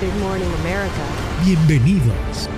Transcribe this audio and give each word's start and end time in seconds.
Good 0.00 0.14
morning, 0.20 0.46
America. 0.60 1.04
Bienvenidos. 1.44 2.48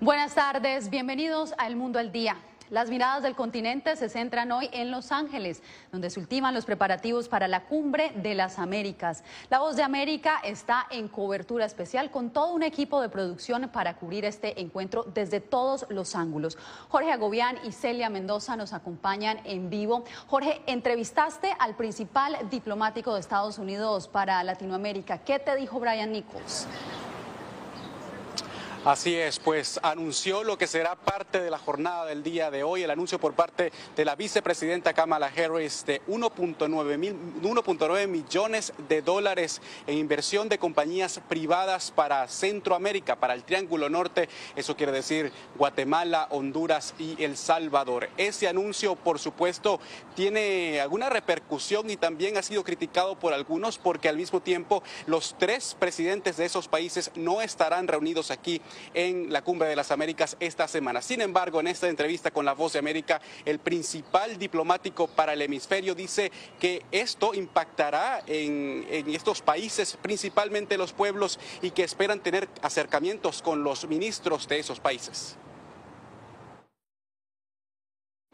Buenas 0.00 0.34
tardes, 0.34 0.88
bienvenidos 0.88 1.52
a 1.58 1.66
El 1.66 1.76
Mundo 1.76 1.98
al 1.98 2.10
Día. 2.10 2.38
Las 2.70 2.90
miradas 2.90 3.22
del 3.22 3.34
continente 3.34 3.96
se 3.96 4.08
centran 4.08 4.52
hoy 4.52 4.68
en 4.72 4.90
Los 4.90 5.12
Ángeles, 5.12 5.62
donde 5.90 6.10
se 6.10 6.20
ultiman 6.20 6.54
los 6.54 6.64
preparativos 6.64 7.28
para 7.28 7.48
la 7.48 7.64
cumbre 7.64 8.12
de 8.16 8.34
las 8.34 8.58
Américas. 8.58 9.24
La 9.48 9.58
Voz 9.58 9.76
de 9.76 9.82
América 9.82 10.40
está 10.44 10.86
en 10.90 11.08
cobertura 11.08 11.64
especial 11.64 12.10
con 12.10 12.30
todo 12.30 12.52
un 12.52 12.62
equipo 12.62 13.00
de 13.00 13.08
producción 13.08 13.70
para 13.72 13.96
cubrir 13.96 14.24
este 14.24 14.60
encuentro 14.60 15.04
desde 15.14 15.40
todos 15.40 15.86
los 15.88 16.14
ángulos. 16.14 16.58
Jorge 16.88 17.10
Agobián 17.10 17.58
y 17.64 17.72
Celia 17.72 18.10
Mendoza 18.10 18.56
nos 18.56 18.72
acompañan 18.72 19.40
en 19.44 19.70
vivo. 19.70 20.04
Jorge, 20.26 20.60
entrevistaste 20.66 21.54
al 21.58 21.74
principal 21.74 22.36
diplomático 22.50 23.14
de 23.14 23.20
Estados 23.20 23.58
Unidos 23.58 24.08
para 24.08 24.42
Latinoamérica. 24.44 25.18
¿Qué 25.18 25.38
te 25.38 25.56
dijo 25.56 25.80
Brian 25.80 26.12
Nichols? 26.12 26.66
Así 28.88 29.16
es, 29.16 29.38
pues 29.38 29.78
anunció 29.82 30.44
lo 30.44 30.56
que 30.56 30.66
será 30.66 30.94
parte 30.94 31.42
de 31.42 31.50
la 31.50 31.58
jornada 31.58 32.06
del 32.06 32.22
día 32.22 32.50
de 32.50 32.62
hoy, 32.62 32.84
el 32.84 32.90
anuncio 32.90 33.20
por 33.20 33.34
parte 33.34 33.70
de 33.94 34.04
la 34.06 34.16
vicepresidenta 34.16 34.94
Kamala 34.94 35.26
Harris 35.26 35.84
de 35.84 36.00
1.9 36.06 38.08
millones 38.08 38.72
de 38.88 39.02
dólares 39.02 39.60
en 39.86 39.98
inversión 39.98 40.48
de 40.48 40.56
compañías 40.56 41.20
privadas 41.28 41.90
para 41.90 42.26
Centroamérica, 42.28 43.16
para 43.16 43.34
el 43.34 43.44
Triángulo 43.44 43.90
Norte, 43.90 44.30
eso 44.56 44.74
quiere 44.74 44.92
decir 44.92 45.32
Guatemala, 45.58 46.26
Honduras 46.30 46.94
y 46.98 47.22
El 47.22 47.36
Salvador. 47.36 48.08
Ese 48.16 48.48
anuncio, 48.48 48.96
por 48.96 49.18
supuesto, 49.18 49.80
tiene 50.16 50.80
alguna 50.80 51.10
repercusión 51.10 51.90
y 51.90 51.98
también 51.98 52.38
ha 52.38 52.42
sido 52.42 52.64
criticado 52.64 53.18
por 53.18 53.34
algunos 53.34 53.76
porque 53.76 54.08
al 54.08 54.16
mismo 54.16 54.40
tiempo 54.40 54.82
los 55.06 55.36
tres 55.38 55.76
presidentes 55.78 56.38
de 56.38 56.46
esos 56.46 56.68
países 56.68 57.10
no 57.16 57.42
estarán 57.42 57.86
reunidos 57.86 58.30
aquí 58.30 58.62
en 58.94 59.32
la 59.32 59.42
Cumbre 59.42 59.68
de 59.68 59.76
las 59.76 59.90
Américas 59.90 60.36
esta 60.40 60.68
semana. 60.68 61.02
Sin 61.02 61.20
embargo, 61.20 61.60
en 61.60 61.68
esta 61.68 61.88
entrevista 61.88 62.30
con 62.30 62.44
La 62.44 62.54
Voz 62.54 62.72
de 62.72 62.78
América, 62.78 63.20
el 63.44 63.58
principal 63.58 64.38
diplomático 64.38 65.06
para 65.06 65.32
el 65.32 65.42
hemisferio 65.42 65.94
dice 65.94 66.30
que 66.58 66.82
esto 66.90 67.34
impactará 67.34 68.22
en, 68.26 68.86
estos 69.08 69.42
países, 69.42 69.98
principalmente 70.00 70.78
los 70.78 70.92
pueblos, 70.92 71.38
y 71.62 71.70
que 71.70 71.84
esperan 71.84 72.20
tener 72.20 72.48
acercamientos 72.62 73.42
con 73.42 73.62
los 73.62 73.86
ministros 73.88 74.48
de 74.48 74.58
esos 74.58 74.80
países. 74.80 75.36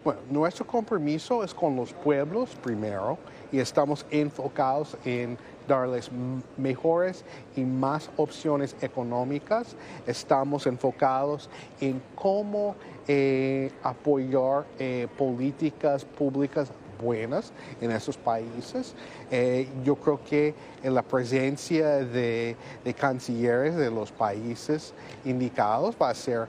Bueno, 0.03 0.21
nuestro 0.29 0.67
compromiso 0.67 1.43
es 1.43 1.55
con 1.55 1.77
los 1.77 1.95
pueblos 1.95 2.51
primero 2.63 3.17
y 3.51 3.59
estamos 3.59 4.05
enfocados 4.11 4.99
en 5.07 5.39
darles 5.67 6.11
mejores 6.57 7.25
y 7.57 7.63
más 7.63 8.11
opciones 8.17 8.77
económicas. 8.81 9.77
Estamos 10.07 10.67
enfocados 10.67 11.49
en 11.81 12.01
cómo 12.15 12.75
eh, 13.07 13.71
apoyar 13.83 14.65
eh, 14.79 15.09
políticas 15.19 16.05
públicas 16.05 16.71
buenas 17.01 17.53
en 17.81 17.91
esos 17.91 18.17
países. 18.17 18.95
Eh, 19.31 19.69
yo 19.85 19.97
creo 19.97 20.21
que 20.25 20.55
la 20.83 21.03
presencia 21.03 21.99
de, 21.99 22.57
cancilleres 22.97 23.77
de 23.77 23.91
los 23.91 24.11
países 24.11 24.95
indicados 25.25 25.97
va 26.01 26.11
a 26.11 26.15
ser 26.15 26.49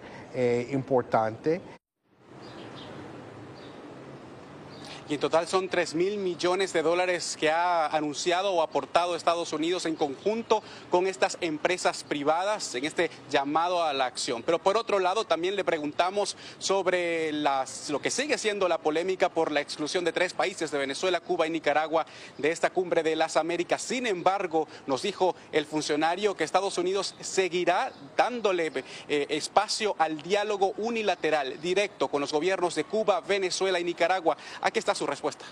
importante. 0.72 1.62
Y 5.08 5.14
en 5.14 5.20
total 5.20 5.48
son 5.48 5.70
3 5.70 5.94
mil 5.94 6.18
millones 6.18 6.74
de 6.74 6.82
dólares 6.82 7.38
que 7.40 7.52
ha 7.52 7.86
anunciado 7.88 8.52
o 8.54 8.62
aportado 8.64 9.16
Estados 9.16 9.54
Unidos 9.54 9.86
en 9.86 9.96
conjunto 9.96 10.64
con 10.90 11.06
estas 11.06 11.38
empresas 11.42 12.04
privadas 12.04 12.74
en 12.74 12.86
este 12.86 13.12
llamado 13.30 13.84
a 13.84 13.94
la 13.94 14.06
acción. 14.06 14.42
Pero 14.42 14.60
por 14.60 14.78
otro 14.78 15.00
lado 15.00 15.26
también 15.26 15.56
le 15.56 15.64
preguntamos 15.64 16.36
sobre 16.58 17.32
lo 17.34 18.02
que 18.02 18.10
sigue 18.10 18.38
siendo 18.38 18.68
la 18.68 18.80
polémica 18.80 19.30
por 19.30 19.52
la 19.52 19.62
exclusión 19.62 20.04
de 20.06 20.12
tres 20.12 20.34
países 20.34 20.72
de 20.72 20.80
Venezuela, 20.80 21.20
Cuba 21.20 21.46
y 21.46 21.52
Nicaragua 21.52 22.06
de 22.38 22.52
esta 22.52 22.72
cumbre 22.72 23.04
de 23.04 23.16
las 23.16 23.38
Américas. 23.38 23.82
Sin 23.84 24.08
embargo, 24.08 24.68
nos 24.88 25.04
dijo 25.04 25.36
el 25.52 25.66
funcionario 25.66 26.36
que 26.36 26.44
Estados 26.44 26.78
Unidos 26.80 27.14
seguirá 27.20 27.92
dándole 28.18 28.72
eh, 29.08 29.28
espacio 29.30 29.96
al 30.00 30.22
diálogo 30.22 30.74
unilateral 30.78 31.62
directo 31.62 32.08
con 32.08 32.22
los 32.22 32.34
gobiernos 32.34 32.74
de 32.74 32.86
Cuba, 32.86 33.22
Venezuela 33.22 33.80
y 33.80 33.84
Nicaragua. 33.84 34.38
Aquí 34.62 34.80
está 34.80 34.95
su 34.96 35.06
respuesta. 35.06 35.46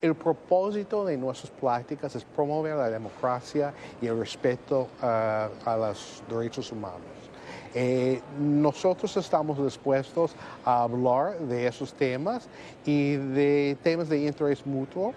El 0.00 0.14
propósito 0.14 1.04
de 1.04 1.16
nuestras 1.16 1.50
prácticas 1.50 2.14
es 2.14 2.24
promover 2.24 2.76
la 2.76 2.90
democracia 2.90 3.72
y 4.02 4.06
el 4.06 4.18
respeto 4.18 4.88
uh, 5.00 5.68
a 5.68 5.76
los 5.78 6.22
derechos 6.28 6.70
humanos. 6.72 7.00
Eh, 7.74 8.20
nosotros 8.38 9.16
estamos 9.16 9.62
dispuestos 9.62 10.32
a 10.64 10.82
hablar 10.82 11.38
de 11.38 11.66
esos 11.66 11.92
temas 11.94 12.48
y 12.84 13.16
de 13.16 13.76
temas 13.82 14.08
de 14.08 14.18
interés 14.26 14.64
mutuo. 14.64 15.12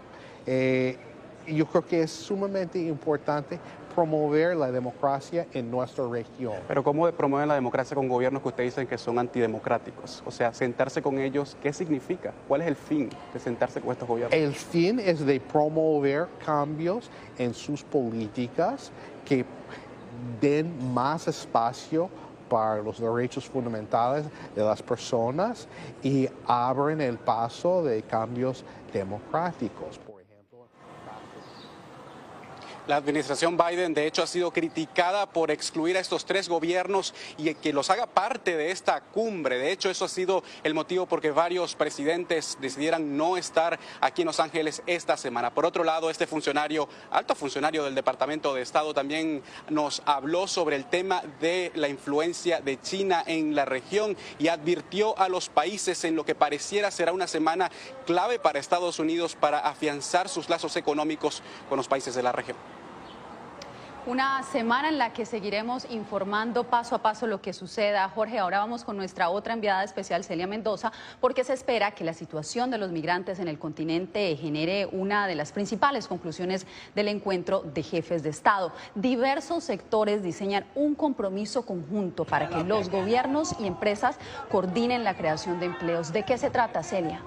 Eh, 0.46 0.98
yo 1.46 1.66
creo 1.68 1.86
que 1.86 2.02
es 2.04 2.12
sumamente 2.12 2.80
importante 2.80 3.60
promover 3.98 4.56
la 4.56 4.72
democracia 4.72 5.48
en 5.54 5.72
nuestra 5.72 6.08
región. 6.08 6.54
Pero 6.68 6.84
¿cómo 6.84 7.12
promueven 7.14 7.48
la 7.48 7.56
democracia 7.56 7.96
con 7.96 8.08
gobiernos 8.08 8.44
que 8.44 8.50
ustedes 8.50 8.76
dicen 8.76 8.86
que 8.86 8.96
son 8.96 9.18
antidemocráticos? 9.18 10.22
O 10.24 10.30
sea, 10.30 10.54
sentarse 10.54 11.02
con 11.02 11.18
ellos, 11.18 11.58
¿qué 11.64 11.74
significa? 11.74 12.32
¿Cuál 12.48 12.62
es 12.62 12.68
el 12.68 12.76
fin 12.76 13.10
de 13.34 13.40
sentarse 13.40 13.82
con 13.82 13.90
estos 13.94 14.08
gobiernos? 14.08 14.38
El 14.38 14.54
fin 14.54 15.00
es 15.00 15.26
de 15.26 15.40
promover 15.40 16.28
cambios 16.46 17.10
en 17.40 17.56
sus 17.56 17.82
políticas 17.82 18.92
que 19.26 19.44
den 20.40 20.94
más 20.94 21.28
espacio 21.28 22.08
para 22.48 22.84
los 22.84 23.00
derechos 23.00 23.50
fundamentales 23.50 24.28
de 24.56 24.62
las 24.62 24.84
personas 24.84 25.68
y 26.04 26.30
abren 26.46 27.02
el 27.02 27.18
paso 27.18 27.82
de 27.82 28.04
cambios 28.04 28.64
democráticos. 28.94 30.00
La 32.88 32.96
administración 32.96 33.58
Biden, 33.58 33.94
de 33.94 34.08
hecho, 34.08 34.24
ha 34.24 34.28
sido 34.28 34.52
criticada 34.52 35.26
por 35.26 35.52
excluir 35.52 35.98
a 35.98 36.00
estos 36.00 36.24
tres 36.24 36.48
gobiernos 36.48 37.14
y 37.38 37.54
que 37.56 37.74
los 37.74 37.90
haga 37.90 38.06
parte 38.06 38.56
de 38.56 38.72
esta 38.72 39.02
cumbre. 39.02 39.58
De 39.58 39.74
hecho, 39.74 39.90
eso 39.90 40.06
ha 40.06 40.08
sido 40.08 40.42
el 40.64 40.74
motivo 40.74 41.06
por 41.06 41.20
que 41.20 41.32
varios 41.32 41.76
presidentes 41.76 42.58
decidieran 42.62 43.18
no 43.18 43.36
estar 43.36 43.78
aquí 44.00 44.22
en 44.22 44.28
Los 44.28 44.40
Ángeles 44.40 44.84
esta 44.88 45.18
semana. 45.18 45.54
Por 45.54 45.66
otro 45.66 45.84
lado, 45.84 46.10
este 46.10 46.28
funcionario, 46.28 46.88
alto 47.12 47.36
funcionario 47.36 47.84
del 47.84 47.94
Departamento 47.94 48.54
de 48.54 48.62
Estado, 48.62 48.94
también 48.94 49.44
nos 49.68 50.02
habló 50.06 50.48
sobre 50.48 50.78
el 50.78 50.86
tema 50.86 51.22
de 51.42 51.74
la 51.76 51.90
influencia 51.90 52.62
de 52.62 52.80
China 52.80 53.22
en 53.28 53.54
la 53.54 53.66
región 53.66 54.16
y 54.40 54.48
advirtió 54.48 55.20
a 55.20 55.28
los 55.28 55.50
países 55.50 56.06
en 56.06 56.16
lo 56.16 56.24
que 56.24 56.36
pareciera 56.36 56.90
será 56.90 57.12
una 57.12 57.28
semana 57.28 57.70
clave 58.06 58.40
para 58.40 58.60
Estados 58.60 58.98
Unidos 59.00 59.36
para 59.36 59.60
afianzar 59.60 60.30
sus 60.30 60.48
lazos 60.48 60.78
económicos 60.78 61.44
con 61.68 61.76
los 61.76 61.90
países 61.90 62.16
de 62.16 62.24
la 62.24 62.32
región. 62.32 62.77
Una 64.08 64.42
semana 64.42 64.88
en 64.88 64.98
la 64.98 65.12
que 65.12 65.26
seguiremos 65.26 65.86
informando 65.92 66.64
paso 66.64 66.96
a 66.96 67.00
paso 67.00 67.28
lo 67.28 67.42
que 67.42 67.52
suceda. 67.52 68.08
Jorge, 68.08 68.40
ahora 68.40 68.60
vamos 68.60 68.86
con 68.86 68.96
nuestra 68.96 69.28
otra 69.28 69.54
enviada 69.54 69.84
especial, 69.84 70.24
Celia 70.24 70.48
Mendoza, 70.48 70.94
porque 71.20 71.44
se 71.44 71.52
espera 71.52 71.92
que 71.92 72.06
la 72.06 72.14
situación 72.14 72.72
de 72.72 72.78
los 72.78 72.90
migrantes 72.90 73.38
en 73.40 73.50
el 73.50 73.60
continente 73.60 74.34
genere 74.38 74.86
una 74.86 75.28
de 75.28 75.36
las 75.36 75.52
principales 75.52 76.08
conclusiones 76.08 76.66
del 76.96 77.10
encuentro 77.10 77.64
de 77.64 77.84
jefes 77.84 78.24
de 78.24 78.30
Estado. 78.30 78.72
Diversos 78.96 79.66
sectores 79.66 80.24
diseñan 80.24 80.66
un 80.74 80.96
compromiso 80.96 81.66
conjunto 81.66 82.24
para 82.24 82.48
que 82.48 82.64
los 82.64 82.90
gobiernos 82.90 83.60
y 83.60 83.68
empresas 83.68 84.20
coordinen 84.50 85.04
la 85.04 85.18
creación 85.18 85.60
de 85.60 85.66
empleos. 85.66 86.14
¿De 86.14 86.24
qué 86.24 86.38
se 86.38 86.50
trata, 86.50 86.82
Celia? 86.82 87.22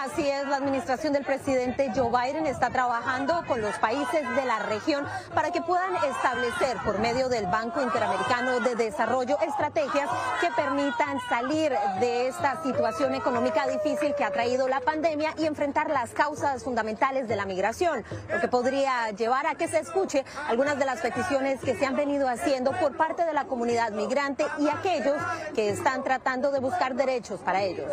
Así 0.00 0.28
es, 0.28 0.46
la 0.46 0.56
administración 0.56 1.12
del 1.12 1.24
presidente 1.24 1.90
Joe 1.94 2.10
Biden 2.10 2.46
está 2.46 2.70
trabajando 2.70 3.44
con 3.46 3.60
los 3.60 3.76
países 3.76 4.28
de 4.36 4.44
la 4.44 4.58
región 4.60 5.06
para 5.34 5.50
que 5.50 5.60
puedan 5.60 5.94
establecer 5.96 6.76
por 6.84 6.98
medio 6.98 7.28
del 7.28 7.46
Banco 7.46 7.82
Interamericano 7.82 8.60
de 8.60 8.74
Desarrollo 8.74 9.38
estrategias 9.40 10.08
que 10.40 10.50
permitan 10.50 11.20
salir 11.28 11.72
de 12.00 12.28
esta 12.28 12.62
situación 12.62 13.14
económica 13.14 13.66
difícil 13.66 14.14
que 14.14 14.24
ha 14.24 14.30
traído 14.30 14.68
la 14.68 14.80
pandemia 14.80 15.34
y 15.38 15.46
enfrentar 15.46 15.90
las 15.90 16.10
causas 16.10 16.64
fundamentales 16.64 17.28
de 17.28 17.36
la 17.36 17.46
migración, 17.46 18.04
lo 18.30 18.40
que 18.40 18.48
podría 18.48 19.10
llevar 19.10 19.46
a 19.46 19.54
que 19.54 19.68
se 19.68 19.78
escuche 19.78 20.24
algunas 20.48 20.78
de 20.78 20.84
las 20.84 21.00
peticiones 21.00 21.60
que 21.60 21.76
se 21.76 21.86
han 21.86 21.96
venido 21.96 22.28
haciendo 22.28 22.72
por 22.72 22.96
parte 22.96 23.24
de 23.24 23.32
la 23.32 23.44
comunidad 23.44 23.92
migrante 23.92 24.46
y 24.58 24.68
aquellos 24.68 25.16
que 25.54 25.68
están 25.68 26.02
tratando 26.02 26.50
de 26.50 26.60
buscar 26.60 26.94
derechos 26.94 27.40
para 27.40 27.62
ellos. 27.62 27.90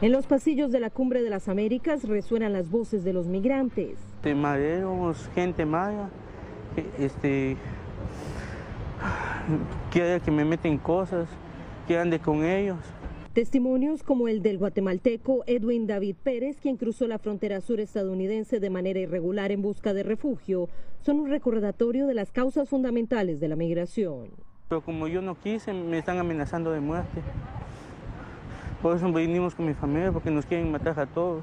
En 0.00 0.12
los 0.12 0.26
pasillos 0.26 0.70
de 0.70 0.78
la 0.78 0.90
Cumbre 0.90 1.22
de 1.22 1.30
las 1.30 1.48
Américas 1.48 2.04
resuenan 2.04 2.52
las 2.52 2.70
voces 2.70 3.02
de 3.02 3.12
los 3.12 3.26
migrantes. 3.26 3.98
Mareros, 4.36 5.28
gente 5.34 5.64
maya, 5.64 6.10
este, 6.98 7.56
que, 9.90 10.20
que 10.24 10.30
me 10.30 10.44
meten 10.44 10.78
cosas, 10.78 11.28
que 11.86 11.98
ande 11.98 12.18
con 12.18 12.44
ellos. 12.44 12.78
Testimonios 13.32 14.02
como 14.02 14.28
el 14.28 14.42
del 14.42 14.58
guatemalteco 14.58 15.44
Edwin 15.46 15.86
David 15.86 16.16
Pérez, 16.22 16.58
quien 16.60 16.76
cruzó 16.76 17.06
la 17.06 17.18
frontera 17.18 17.60
sur 17.60 17.80
estadounidense 17.80 18.60
de 18.60 18.70
manera 18.70 18.98
irregular 18.98 19.52
en 19.52 19.62
busca 19.62 19.94
de 19.94 20.02
refugio, 20.02 20.68
son 21.00 21.20
un 21.20 21.30
recordatorio 21.30 22.06
de 22.06 22.14
las 22.14 22.32
causas 22.32 22.68
fundamentales 22.68 23.40
de 23.40 23.48
la 23.48 23.56
migración. 23.56 24.30
Pero 24.68 24.80
como 24.80 25.08
yo 25.08 25.22
no 25.22 25.34
quise, 25.38 25.72
me 25.72 25.98
están 25.98 26.18
amenazando 26.18 26.72
de 26.72 26.80
muerte. 26.80 27.20
Por 28.82 28.96
eso 28.96 29.12
vinimos 29.12 29.54
con 29.54 29.66
mi 29.66 29.74
familia, 29.74 30.12
porque 30.12 30.30
nos 30.30 30.46
quieren 30.46 30.70
matar 30.70 30.98
a 31.00 31.06
todos. 31.06 31.42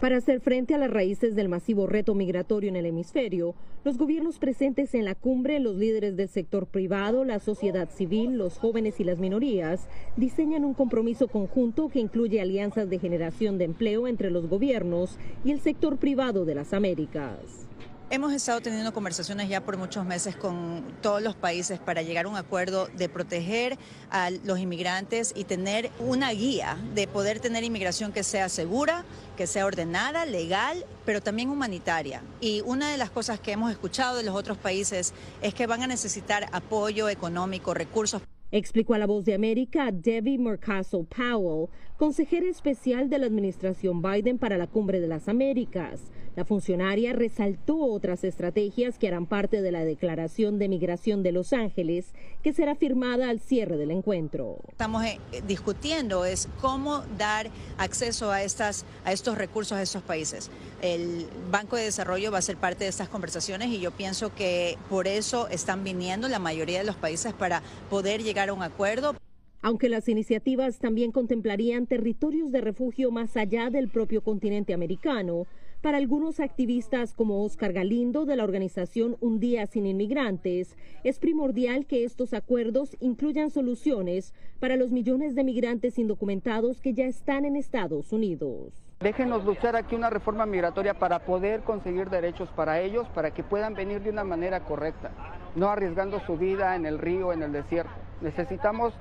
Para 0.00 0.16
hacer 0.16 0.40
frente 0.40 0.74
a 0.74 0.78
las 0.78 0.90
raíces 0.90 1.34
del 1.34 1.48
masivo 1.48 1.86
reto 1.86 2.14
migratorio 2.14 2.68
en 2.68 2.76
el 2.76 2.84
hemisferio, 2.84 3.54
los 3.84 3.96
gobiernos 3.96 4.38
presentes 4.38 4.94
en 4.94 5.04
la 5.04 5.14
cumbre, 5.14 5.60
los 5.60 5.76
líderes 5.76 6.16
del 6.16 6.28
sector 6.28 6.66
privado, 6.66 7.24
la 7.24 7.38
sociedad 7.38 7.88
civil, 7.88 8.36
los 8.36 8.58
jóvenes 8.58 8.98
y 8.98 9.04
las 9.04 9.18
minorías 9.18 9.88
diseñan 10.16 10.64
un 10.64 10.74
compromiso 10.74 11.28
conjunto 11.28 11.88
que 11.88 12.00
incluye 12.00 12.40
alianzas 12.40 12.90
de 12.90 12.98
generación 12.98 13.56
de 13.56 13.64
empleo 13.64 14.08
entre 14.08 14.30
los 14.30 14.48
gobiernos 14.48 15.16
y 15.44 15.52
el 15.52 15.60
sector 15.60 15.96
privado 15.96 16.44
de 16.44 16.56
las 16.56 16.74
Américas. 16.74 17.68
Hemos 18.10 18.34
estado 18.34 18.60
teniendo 18.60 18.92
conversaciones 18.92 19.48
ya 19.48 19.62
por 19.62 19.78
muchos 19.78 20.04
meses 20.04 20.36
con 20.36 20.84
todos 21.00 21.22
los 21.22 21.34
países 21.34 21.78
para 21.78 22.02
llegar 22.02 22.26
a 22.26 22.28
un 22.28 22.36
acuerdo 22.36 22.86
de 22.88 23.08
proteger 23.08 23.78
a 24.10 24.30
los 24.30 24.58
inmigrantes 24.58 25.32
y 25.34 25.44
tener 25.44 25.90
una 25.98 26.30
guía 26.32 26.76
de 26.94 27.08
poder 27.08 27.40
tener 27.40 27.64
inmigración 27.64 28.12
que 28.12 28.22
sea 28.22 28.50
segura, 28.50 29.04
que 29.38 29.46
sea 29.46 29.64
ordenada, 29.64 30.26
legal, 30.26 30.84
pero 31.06 31.22
también 31.22 31.48
humanitaria. 31.48 32.22
Y 32.42 32.60
una 32.66 32.90
de 32.90 32.98
las 32.98 33.08
cosas 33.08 33.40
que 33.40 33.52
hemos 33.52 33.72
escuchado 33.72 34.16
de 34.16 34.22
los 34.22 34.36
otros 34.36 34.58
países 34.58 35.14
es 35.40 35.54
que 35.54 35.66
van 35.66 35.82
a 35.82 35.86
necesitar 35.86 36.46
apoyo 36.52 37.08
económico, 37.08 37.72
recursos 37.72 38.20
explicó 38.58 38.94
a 38.94 38.98
La 38.98 39.06
Voz 39.06 39.24
de 39.24 39.34
América 39.34 39.90
Debbie 39.90 40.38
Murcastle 40.38 41.04
Powell, 41.04 41.68
consejera 41.96 42.46
especial 42.46 43.10
de 43.10 43.18
la 43.18 43.26
administración 43.26 44.00
Biden 44.00 44.38
para 44.38 44.56
la 44.56 44.68
Cumbre 44.68 45.00
de 45.00 45.08
las 45.08 45.28
Américas. 45.28 46.12
La 46.36 46.44
funcionaria 46.44 47.12
resaltó 47.12 47.78
otras 47.78 48.24
estrategias 48.24 48.98
que 48.98 49.06
harán 49.06 49.26
parte 49.26 49.62
de 49.62 49.70
la 49.70 49.84
Declaración 49.84 50.58
de 50.58 50.68
Migración 50.68 51.22
de 51.22 51.30
Los 51.30 51.52
Ángeles, 51.52 52.12
que 52.42 52.52
será 52.52 52.74
firmada 52.74 53.28
al 53.28 53.38
cierre 53.38 53.76
del 53.76 53.92
encuentro. 53.92 54.58
Estamos 54.68 55.04
eh, 55.04 55.20
discutiendo 55.46 56.24
es 56.24 56.48
cómo 56.60 57.04
dar 57.16 57.50
acceso 57.78 58.32
a, 58.32 58.42
estas, 58.42 58.84
a 59.04 59.12
estos 59.12 59.38
recursos 59.38 59.78
a 59.78 59.82
estos 59.82 60.02
países. 60.02 60.50
El 60.82 61.28
Banco 61.52 61.76
de 61.76 61.84
Desarrollo 61.84 62.32
va 62.32 62.38
a 62.38 62.42
ser 62.42 62.56
parte 62.56 62.82
de 62.84 62.90
estas 62.90 63.08
conversaciones 63.08 63.68
y 63.68 63.78
yo 63.78 63.92
pienso 63.92 64.34
que 64.34 64.76
por 64.90 65.06
eso 65.06 65.48
están 65.48 65.84
viniendo 65.84 66.28
la 66.28 66.40
mayoría 66.40 66.78
de 66.78 66.84
los 66.84 66.96
países 66.96 67.32
para 67.32 67.62
poder 67.88 68.24
llegar 68.24 68.43
a 68.48 68.52
un 68.52 68.62
acuerdo. 68.62 69.14
Aunque 69.62 69.88
las 69.88 70.08
iniciativas 70.08 70.78
también 70.78 71.10
contemplarían 71.10 71.86
territorios 71.86 72.52
de 72.52 72.60
refugio 72.60 73.10
más 73.10 73.34
allá 73.36 73.70
del 73.70 73.88
propio 73.88 74.22
continente 74.22 74.74
americano, 74.74 75.46
para 75.80 75.98
algunos 75.98 76.40
activistas 76.40 77.14
como 77.14 77.44
Oscar 77.44 77.72
Galindo 77.72 78.24
de 78.24 78.36
la 78.36 78.44
organización 78.44 79.16
Un 79.20 79.40
Día 79.40 79.66
Sin 79.66 79.86
Inmigrantes, 79.86 80.76
es 81.02 81.18
primordial 81.18 81.86
que 81.86 82.04
estos 82.04 82.34
acuerdos 82.34 82.96
incluyan 83.00 83.50
soluciones 83.50 84.34
para 84.60 84.76
los 84.76 84.90
millones 84.90 85.34
de 85.34 85.44
migrantes 85.44 85.98
indocumentados 85.98 86.80
que 86.80 86.92
ya 86.92 87.04
están 87.06 87.44
en 87.44 87.56
Estados 87.56 88.12
Unidos. 88.12 88.72
Déjenos 89.00 89.44
luchar 89.44 89.76
aquí 89.76 89.94
una 89.94 90.08
reforma 90.08 90.46
migratoria 90.46 90.94
para 90.94 91.20
poder 91.20 91.60
conseguir 91.62 92.08
derechos 92.10 92.48
para 92.50 92.80
ellos, 92.80 93.06
para 93.14 93.32
que 93.32 93.42
puedan 93.42 93.74
venir 93.74 94.02
de 94.02 94.10
una 94.10 94.24
manera 94.24 94.60
correcta, 94.64 95.10
no 95.56 95.68
arriesgando 95.68 96.20
su 96.20 96.36
vida 96.36 96.76
en 96.76 96.86
el 96.86 96.98
río, 96.98 97.32
en 97.32 97.42
el 97.42 97.52
desierto. 97.52 98.03
Necesitamos 98.20 98.94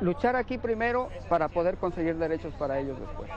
luchar 0.00 0.36
aquí 0.36 0.58
primero 0.58 1.08
para 1.28 1.48
poder 1.48 1.76
conseguir 1.76 2.16
derechos 2.16 2.54
para 2.54 2.78
ellos 2.78 2.98
después. 3.00 3.30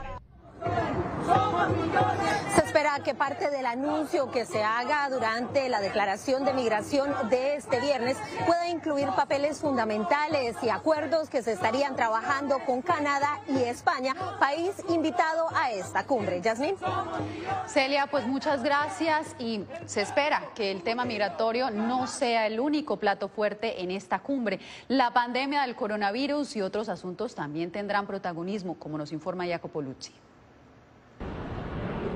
Se 2.56 2.64
espera 2.64 3.00
que 3.04 3.14
parte 3.14 3.50
del 3.50 3.66
anuncio 3.66 4.32
que 4.32 4.46
se 4.46 4.64
haga 4.64 5.10
durante 5.10 5.70
la 5.70 5.82
declaración 5.82 6.46
de 6.46 6.54
migración 6.54 7.12
de 7.30 7.56
este 7.56 7.80
viernes 7.80 8.18
pueda 8.46 8.61
incluir 8.72 9.08
papeles 9.16 9.60
fundamentales 9.60 10.56
y 10.64 10.70
acuerdos 10.70 11.30
que 11.30 11.44
se 11.44 11.52
estarían 11.52 11.96
trabajando 11.96 12.60
con 12.66 12.82
Canadá 12.82 13.42
y 13.48 13.58
España, 13.64 14.16
país 14.40 14.72
invitado 14.90 15.48
a 15.54 15.72
esta 15.72 16.06
cumbre. 16.06 16.42
Yasmin. 16.42 16.76
Celia, 17.68 18.08
pues 18.08 18.26
muchas 18.26 18.64
gracias 18.64 19.36
y 19.38 19.66
se 19.86 20.02
espera 20.02 20.44
que 20.56 20.72
el 20.72 20.84
tema 20.84 21.06
migratorio 21.06 21.70
no 21.70 22.08
sea 22.08 22.48
el 22.48 22.60
único 22.60 22.98
plato 22.98 23.28
fuerte 23.28 23.82
en 23.84 23.92
esta 23.92 24.20
cumbre. 24.20 24.60
La 24.88 25.12
pandemia 25.12 25.62
del 25.62 25.76
coronavirus 25.76 26.56
y 26.56 26.62
otros 26.62 26.90
asuntos 26.90 27.36
también 27.36 27.72
tendrán 27.72 28.08
protagonismo, 28.08 28.80
como 28.80 28.98
nos 28.98 29.12
informa 29.12 29.46
Jacopo 29.46 29.82
Luzzi. 29.82 30.14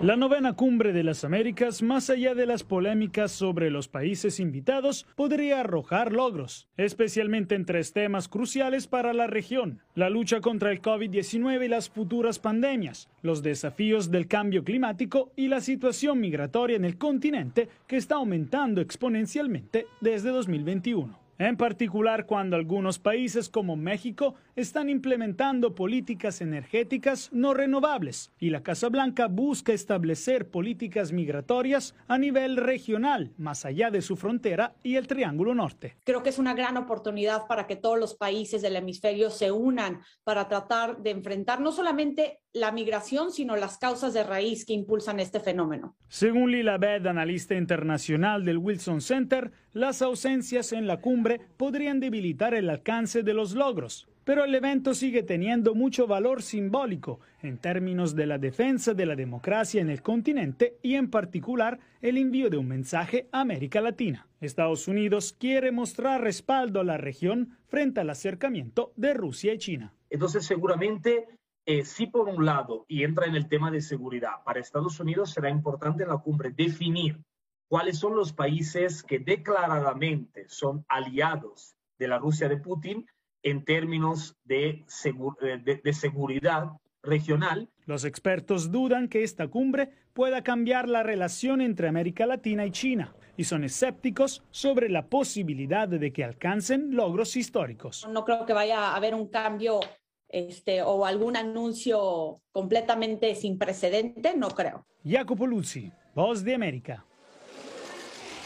La 0.01 0.17
novena 0.17 0.53
cumbre 0.53 0.91
de 0.91 1.03
las 1.03 1.23
Américas, 1.23 1.81
más 1.81 2.09
allá 2.09 2.35
de 2.35 2.45
las 2.45 2.63
polémicas 2.63 3.31
sobre 3.31 3.71
los 3.71 3.87
países 3.87 4.41
invitados, 4.41 5.07
podría 5.15 5.61
arrojar 5.61 6.11
logros, 6.11 6.67
especialmente 6.75 7.55
en 7.55 7.65
tres 7.65 7.93
temas 7.93 8.27
cruciales 8.27 8.87
para 8.87 9.13
la 9.13 9.27
región, 9.27 9.79
la 9.95 10.09
lucha 10.09 10.41
contra 10.41 10.71
el 10.71 10.81
COVID-19 10.81 11.65
y 11.65 11.67
las 11.69 11.89
futuras 11.89 12.39
pandemias, 12.39 13.07
los 13.21 13.41
desafíos 13.41 14.11
del 14.11 14.27
cambio 14.27 14.65
climático 14.65 15.31
y 15.37 15.47
la 15.47 15.61
situación 15.61 16.19
migratoria 16.19 16.75
en 16.75 16.83
el 16.83 16.97
continente 16.97 17.69
que 17.87 17.95
está 17.95 18.15
aumentando 18.15 18.81
exponencialmente 18.81 19.87
desde 20.01 20.29
2021 20.29 21.24
en 21.37 21.57
particular 21.57 22.25
cuando 22.25 22.55
algunos 22.55 22.99
países 22.99 23.49
como 23.49 23.75
México 23.75 24.35
están 24.55 24.89
implementando 24.89 25.75
políticas 25.75 26.41
energéticas 26.41 27.29
no 27.33 27.53
renovables 27.53 28.31
y 28.39 28.49
la 28.49 28.63
Casa 28.63 28.89
Blanca 28.89 29.27
busca 29.27 29.73
establecer 29.73 30.49
políticas 30.49 31.11
migratorias 31.11 31.95
a 32.07 32.17
nivel 32.17 32.57
regional, 32.57 33.33
más 33.37 33.65
allá 33.65 33.91
de 33.91 34.01
su 34.01 34.15
frontera 34.15 34.75
y 34.83 34.95
el 34.95 35.07
Triángulo 35.07 35.53
Norte. 35.53 35.97
Creo 36.03 36.23
que 36.23 36.29
es 36.29 36.39
una 36.39 36.53
gran 36.53 36.77
oportunidad 36.77 37.47
para 37.47 37.67
que 37.67 37.75
todos 37.75 37.99
los 37.99 38.15
países 38.15 38.61
del 38.61 38.75
hemisferio 38.75 39.29
se 39.29 39.51
unan 39.51 40.01
para 40.23 40.47
tratar 40.47 40.97
de 41.01 41.11
enfrentar 41.11 41.59
no 41.59 41.71
solamente 41.71 42.39
la 42.53 42.71
migración, 42.71 43.31
sino 43.31 43.57
las 43.57 43.77
causas 43.77 44.13
de 44.13 44.23
raíz 44.23 44.65
que 44.65 44.73
impulsan 44.73 45.19
este 45.19 45.41
fenómeno. 45.41 45.97
Según 46.07 46.51
Lila 46.51 46.77
Bed, 46.77 47.05
analista 47.05 47.55
internacional 47.55 48.45
del 48.45 48.57
Wilson 48.57 49.01
Center, 49.01 49.51
las 49.75 50.01
ausencias 50.01 50.71
en 50.71 50.87
la 50.87 51.01
cumbre 51.01 51.41
podrían 51.57 51.99
debilitar 51.99 52.53
el 52.53 52.69
alcance 52.69 53.23
de 53.23 53.33
los 53.33 53.53
logros, 53.53 54.07
pero 54.23 54.45
el 54.45 54.55
evento 54.55 54.93
sigue 54.93 55.21
teniendo 55.21 55.75
mucho 55.75 56.07
valor 56.07 56.41
simbólico 56.41 57.19
en 57.41 57.57
términos 57.57 58.15
de 58.15 58.25
la 58.25 58.37
defensa 58.37 58.93
de 58.93 59.05
la 59.05 59.17
democracia 59.17 59.81
en 59.81 59.89
el 59.89 60.01
continente 60.01 60.77
y 60.81 60.95
en 60.95 61.09
particular 61.09 61.77
el 62.01 62.17
envío 62.17 62.49
de 62.49 62.55
un 62.55 62.69
mensaje 62.69 63.27
a 63.33 63.41
América 63.41 63.81
Latina. 63.81 64.25
Estados 64.39 64.87
Unidos 64.87 65.35
quiere 65.37 65.73
mostrar 65.73 66.21
respaldo 66.21 66.79
a 66.79 66.85
la 66.85 66.97
región 66.97 67.57
frente 67.67 67.99
al 67.99 68.09
acercamiento 68.09 68.93
de 68.95 69.13
Rusia 69.13 69.53
y 69.53 69.57
China. 69.57 69.93
Entonces 70.09 70.45
seguramente 70.45 71.27
eh, 71.65 71.83
sí 71.83 72.07
por 72.07 72.29
un 72.29 72.45
lado, 72.45 72.85
y 72.87 73.03
entra 73.03 73.25
en 73.25 73.35
el 73.35 73.49
tema 73.49 73.71
de 73.71 73.81
seguridad, 73.81 74.41
para 74.45 74.61
Estados 74.61 75.01
Unidos 75.01 75.31
será 75.31 75.49
importante 75.49 76.03
en 76.03 76.09
la 76.09 76.17
cumbre 76.19 76.51
definir 76.51 77.19
cuáles 77.67 77.97
son 77.99 78.15
los 78.15 78.33
países 78.33 79.03
que 79.03 79.19
declaradamente 79.19 80.45
son 80.47 80.85
aliados 80.87 81.75
de 81.97 82.07
la 82.07 82.17
Rusia 82.17 82.47
de 82.49 82.57
Putin 82.57 83.05
en 83.43 83.63
términos 83.63 84.35
de, 84.43 84.85
eh, 85.05 85.79
de, 85.83 85.93
seguridad 85.93 86.71
regional. 87.03 87.69
Los 87.85 88.03
expertos 88.03 88.71
dudan 88.71 89.07
que 89.07 89.23
esta 89.23 89.47
cumbre 89.47 89.91
pueda 90.13 90.43
cambiar 90.43 90.89
la 90.89 91.03
relación 91.03 91.61
entre 91.61 91.87
América 91.87 92.25
Latina 92.25 92.65
y 92.65 92.71
China 92.71 93.15
y 93.37 93.43
son 93.43 93.63
escépticos 93.63 94.43
sobre 94.49 94.89
la 94.89 95.07
posibilidad 95.07 95.87
de 95.87 96.11
que 96.11 96.23
alcancen 96.23 96.95
logros 96.95 97.35
históricos. 97.35 98.07
No 98.09 98.25
creo 98.25 98.45
que 98.45 98.53
vaya 98.53 98.79
a 98.79 98.95
haber 98.95 99.13
un 99.13 99.27
cambio 99.27 99.79
este, 100.27 100.81
o 100.81 101.05
algún 101.05 101.37
anuncio 101.37 102.41
completamente 102.51 103.35
sin 103.35 103.57
precedente, 103.59 104.35
no 104.35 104.49
creo. 104.49 104.85
Jacopo 105.05 105.45
Luzzi, 105.45 105.91
Voz 106.15 106.43
de 106.43 106.55
América. 106.55 107.05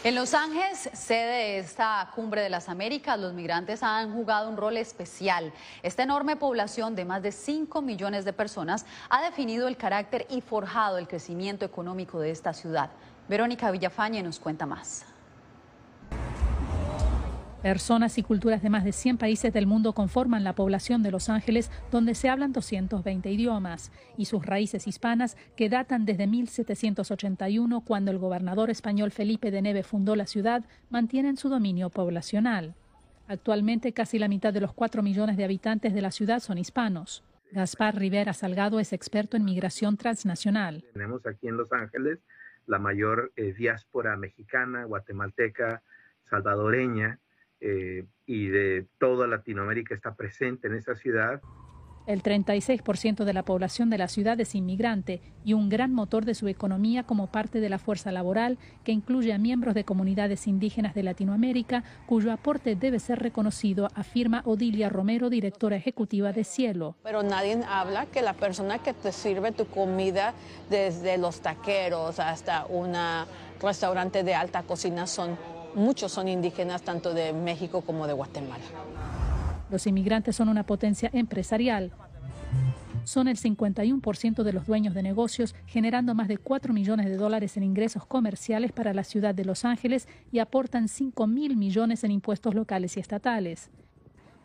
En 0.02 0.14
Los 0.14 0.32
Ángeles, 0.32 0.88
sede 0.94 1.26
de 1.26 1.58
esta 1.58 2.10
cumbre 2.14 2.40
de 2.40 2.48
las 2.48 2.70
Américas, 2.70 3.20
los 3.20 3.34
migrantes 3.34 3.82
han 3.82 4.14
jugado 4.14 4.48
un 4.48 4.56
rol 4.56 4.78
especial. 4.78 5.52
Esta 5.82 6.04
enorme 6.04 6.36
población 6.36 6.96
de 6.96 7.04
más 7.04 7.22
de 7.22 7.32
5 7.32 7.82
millones 7.82 8.24
de 8.24 8.32
personas 8.32 8.86
ha 9.10 9.20
definido 9.20 9.68
el 9.68 9.76
carácter 9.76 10.26
y 10.30 10.40
forjado 10.40 10.96
el 10.96 11.06
crecimiento 11.06 11.66
económico 11.66 12.18
de 12.18 12.30
esta 12.30 12.54
ciudad. 12.54 12.88
Verónica 13.28 13.70
Villafañe 13.70 14.22
nos 14.22 14.40
cuenta 14.40 14.64
más. 14.64 15.04
Personas 17.62 18.16
y 18.16 18.22
culturas 18.22 18.62
de 18.62 18.70
más 18.70 18.84
de 18.84 18.92
100 18.92 19.18
países 19.18 19.52
del 19.52 19.66
mundo 19.66 19.92
conforman 19.92 20.44
la 20.44 20.54
población 20.54 21.02
de 21.02 21.10
Los 21.10 21.28
Ángeles, 21.28 21.70
donde 21.90 22.14
se 22.14 22.30
hablan 22.30 22.52
220 22.52 23.30
idiomas, 23.30 23.92
y 24.16 24.24
sus 24.24 24.46
raíces 24.46 24.86
hispanas, 24.86 25.36
que 25.56 25.68
datan 25.68 26.06
desde 26.06 26.26
1781, 26.26 27.82
cuando 27.82 28.10
el 28.10 28.18
gobernador 28.18 28.70
español 28.70 29.10
Felipe 29.10 29.50
de 29.50 29.60
Neve 29.60 29.82
fundó 29.82 30.16
la 30.16 30.26
ciudad, 30.26 30.64
mantienen 30.88 31.36
su 31.36 31.50
dominio 31.50 31.90
poblacional. 31.90 32.74
Actualmente 33.28 33.92
casi 33.92 34.18
la 34.18 34.28
mitad 34.28 34.54
de 34.54 34.60
los 34.60 34.72
4 34.72 35.02
millones 35.02 35.36
de 35.36 35.44
habitantes 35.44 35.92
de 35.92 36.00
la 36.00 36.12
ciudad 36.12 36.40
son 36.40 36.56
hispanos. 36.56 37.22
Gaspar 37.52 37.94
Rivera 37.94 38.32
Salgado 38.32 38.80
es 38.80 38.94
experto 38.94 39.36
en 39.36 39.44
migración 39.44 39.98
transnacional. 39.98 40.82
Tenemos 40.94 41.26
aquí 41.26 41.48
en 41.48 41.58
Los 41.58 41.70
Ángeles 41.72 42.20
la 42.66 42.78
mayor 42.78 43.32
eh, 43.36 43.52
diáspora 43.52 44.16
mexicana, 44.16 44.84
guatemalteca, 44.84 45.82
salvadoreña, 46.30 47.18
eh, 47.60 48.06
y 48.26 48.48
de 48.48 48.86
toda 48.98 49.26
Latinoamérica 49.26 49.94
está 49.94 50.14
presente 50.14 50.68
en 50.68 50.74
esa 50.74 50.94
ciudad. 50.94 51.40
El 52.06 52.22
36% 52.22 53.24
de 53.24 53.32
la 53.32 53.44
población 53.44 53.90
de 53.90 53.98
la 53.98 54.08
ciudad 54.08 54.40
es 54.40 54.54
inmigrante 54.54 55.20
y 55.44 55.52
un 55.52 55.68
gran 55.68 55.92
motor 55.92 56.24
de 56.24 56.34
su 56.34 56.48
economía 56.48 57.04
como 57.04 57.26
parte 57.26 57.60
de 57.60 57.68
la 57.68 57.78
fuerza 57.78 58.10
laboral 58.10 58.58
que 58.84 58.92
incluye 58.92 59.32
a 59.32 59.38
miembros 59.38 59.74
de 59.74 59.84
comunidades 59.84 60.46
indígenas 60.46 60.94
de 60.94 61.02
Latinoamérica 61.02 61.84
cuyo 62.06 62.32
aporte 62.32 62.74
debe 62.74 62.98
ser 62.98 63.20
reconocido, 63.20 63.88
afirma 63.94 64.42
Odilia 64.46 64.88
Romero, 64.88 65.30
directora 65.30 65.76
ejecutiva 65.76 66.32
de 66.32 66.44
Cielo. 66.44 66.96
Pero 67.04 67.22
nadie 67.22 67.60
habla 67.68 68.06
que 68.06 68.22
la 68.22 68.32
persona 68.32 68.78
que 68.78 68.94
te 68.94 69.12
sirve 69.12 69.52
tu 69.52 69.66
comida 69.66 70.34
desde 70.70 71.18
los 71.18 71.40
taqueros 71.42 72.18
hasta 72.18 72.64
un 72.66 72.94
restaurante 73.62 74.24
de 74.24 74.34
alta 74.34 74.62
cocina 74.62 75.06
son 75.06 75.36
muchos 75.74 76.12
son 76.12 76.28
indígenas 76.28 76.82
tanto 76.82 77.14
de 77.14 77.32
México 77.32 77.82
como 77.82 78.06
de 78.06 78.12
Guatemala. 78.12 78.64
Los 79.70 79.86
inmigrantes 79.86 80.36
son 80.36 80.48
una 80.48 80.64
potencia 80.64 81.10
empresarial. 81.12 81.92
Son 83.04 83.28
el 83.28 83.38
51% 83.38 84.42
de 84.42 84.52
los 84.52 84.66
dueños 84.66 84.94
de 84.94 85.02
negocios, 85.02 85.54
generando 85.66 86.14
más 86.14 86.28
de 86.28 86.38
4 86.38 86.72
millones 86.72 87.06
de 87.06 87.16
dólares 87.16 87.56
en 87.56 87.62
ingresos 87.62 88.04
comerciales 88.04 88.72
para 88.72 88.92
la 88.92 89.04
ciudad 89.04 89.34
de 89.34 89.44
Los 89.44 89.64
Ángeles 89.64 90.06
y 90.30 90.38
aportan 90.38 90.88
5 90.88 91.26
mil 91.26 91.56
millones 91.56 92.04
en 92.04 92.10
impuestos 92.10 92.54
locales 92.54 92.96
y 92.96 93.00
estatales. 93.00 93.70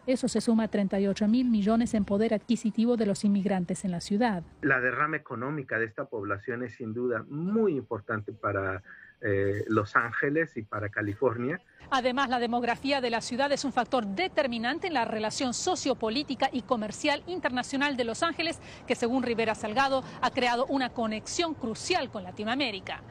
Eso 0.08 0.28
se 0.28 0.40
suma 0.40 0.64
a 0.64 0.68
38 0.68 1.28
mil 1.28 1.50
millones 1.50 1.96
en 1.96 2.06
poder 2.06 2.36
adquisitivo 2.36 2.96
de 2.96 3.08
los 3.08 3.26
inmigrantes 3.26 3.86
en 3.86 3.92
la 3.92 4.02
ciudad. 4.02 4.44
La 4.62 4.80
derrama 4.80 5.18
económica 5.18 5.80
de 5.80 5.86
esta 5.86 6.06
población 6.06 6.64
es 6.64 6.76
sin 6.76 6.94
duda 6.94 7.26
muy 7.28 7.76
importante 7.76 8.32
para 8.32 8.84
eh, 9.22 9.64
Los 9.68 9.96
Ángeles 9.96 10.56
y 10.58 10.64
para 10.64 10.90
California. 10.90 11.60
Además, 11.90 12.30
la 12.30 12.40
demografía 12.40 13.02
de 13.02 13.10
la 13.10 13.22
ciudad 13.22 13.52
es 13.52 13.64
un 13.64 13.72
factor 13.72 14.06
determinante 14.06 14.88
en 14.88 14.94
la 14.94 15.06
relación 15.06 15.54
sociopolítica 15.54 16.50
y 16.52 16.64
comercial 16.64 17.24
internacional 17.28 17.96
de 17.96 18.04
Los 18.04 18.24
Ángeles, 18.24 18.60
que 18.88 18.96
según 18.96 19.24
Rivera 19.24 19.56
Salgado 19.56 20.04
ha 20.22 20.32
creado 20.32 20.66
una 20.68 20.90
conexión 20.90 21.54
crucial 21.54 22.10
con 22.10 22.24
Latinoamérica. 22.24 23.02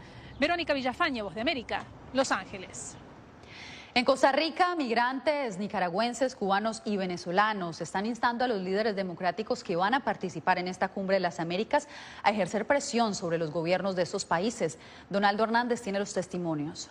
Verónica 0.41 0.75
Villafañe, 0.75 1.23
Voz 1.23 1.35
de 1.35 1.41
América, 1.41 1.85
Los 2.13 2.33
Ángeles. 2.33 2.97
En 3.97 4.05
Costa 4.05 4.33
Rica, 4.33 4.75
migrantes 4.75 5.57
nicaragüenses, 5.59 6.35
cubanos 6.35 6.83
y 6.85 6.97
venezolanos 6.97 7.81
están 7.81 8.07
instando 8.07 8.45
a 8.45 8.49
los 8.49 8.61
líderes 8.61 8.97
democráticos 8.97 9.63
que 9.63 9.77
van 9.77 9.95
a 9.95 10.01
participar 10.01 10.59
en 10.59 10.67
esta 10.67 10.89
cumbre 10.89 11.15
de 11.15 11.21
las 11.21 11.39
Américas 11.39 11.87
a 12.25 12.33
ejercer 12.33 12.67
presión 12.67 13.15
sobre 13.15 13.39
los 13.39 13.53
gobiernos 13.53 13.95
de 13.95 14.03
esos 14.03 14.25
países. 14.25 14.79
Donaldo 15.11 15.45
Hernández 15.45 15.81
tiene 15.81 16.01
los 16.01 16.13
testimonios. 16.13 16.91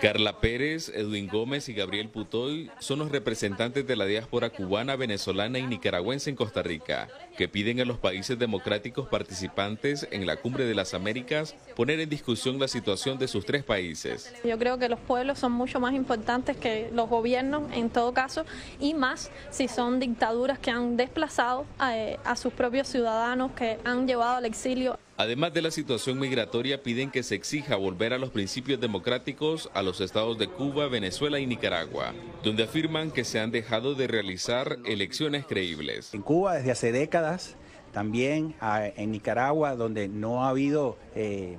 Carla 0.00 0.40
Pérez, 0.40 0.90
Edwin 0.94 1.28
Gómez 1.28 1.68
y 1.68 1.74
Gabriel 1.74 2.08
Putoy 2.08 2.70
son 2.78 2.98
los 2.98 3.10
representantes 3.10 3.86
de 3.86 3.96
la 3.96 4.04
diáspora 4.04 4.50
cubana, 4.50 4.96
venezolana 4.96 5.58
y 5.58 5.66
nicaragüense 5.66 6.30
en 6.30 6.36
Costa 6.36 6.62
Rica, 6.62 7.08
que 7.36 7.48
piden 7.48 7.80
a 7.80 7.84
los 7.84 7.98
países 7.98 8.38
democráticos 8.38 9.08
participantes 9.08 10.06
en 10.10 10.26
la 10.26 10.36
Cumbre 10.36 10.64
de 10.64 10.74
las 10.74 10.94
Américas 10.94 11.54
poner 11.74 12.00
en 12.00 12.08
discusión 12.08 12.58
la 12.58 12.68
situación 12.68 13.18
de 13.18 13.28
sus 13.28 13.46
tres 13.46 13.64
países. 13.64 14.34
Yo 14.44 14.58
creo 14.58 14.78
que 14.78 14.88
los 14.88 15.00
pueblos 15.00 15.38
son 15.38 15.52
mucho 15.52 15.80
más 15.80 15.94
importantes 15.94 16.56
que 16.56 16.90
los 16.92 17.08
gobiernos 17.08 17.70
en 17.72 17.90
todo 17.90 18.12
caso, 18.12 18.44
y 18.80 18.94
más 18.94 19.30
si 19.50 19.68
son 19.68 19.98
dictaduras 19.98 20.58
que 20.58 20.70
han 20.70 20.96
desplazado 20.96 21.66
a, 21.78 21.96
eh, 21.96 22.18
a 22.24 22.36
sus 22.36 22.52
propios 22.52 22.88
ciudadanos, 22.88 23.52
que 23.52 23.78
han 23.84 24.06
llevado 24.06 24.36
al 24.36 24.44
exilio. 24.44 24.98
Además 25.18 25.54
de 25.54 25.62
la 25.62 25.70
situación 25.70 26.18
migratoria, 26.18 26.82
piden 26.82 27.10
que 27.10 27.22
se 27.22 27.34
exija 27.34 27.76
volver 27.76 28.12
a 28.12 28.18
los 28.18 28.30
principios 28.30 28.80
democráticos 28.80 29.70
a 29.72 29.82
los 29.82 30.02
estados 30.02 30.36
de 30.36 30.46
Cuba, 30.46 30.88
Venezuela 30.88 31.40
y 31.40 31.46
Nicaragua, 31.46 32.12
donde 32.44 32.64
afirman 32.64 33.10
que 33.10 33.24
se 33.24 33.40
han 33.40 33.50
dejado 33.50 33.94
de 33.94 34.08
realizar 34.08 34.76
elecciones 34.84 35.46
creíbles. 35.46 36.12
En 36.12 36.20
Cuba 36.20 36.56
desde 36.56 36.70
hace 36.70 36.92
décadas, 36.92 37.56
también 37.92 38.54
ah, 38.60 38.84
en 38.94 39.10
Nicaragua, 39.10 39.74
donde 39.74 40.06
no 40.06 40.44
ha 40.44 40.50
habido 40.50 40.98
eh, 41.14 41.56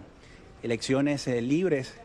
elecciones 0.62 1.28
eh, 1.28 1.42
libres 1.42 1.96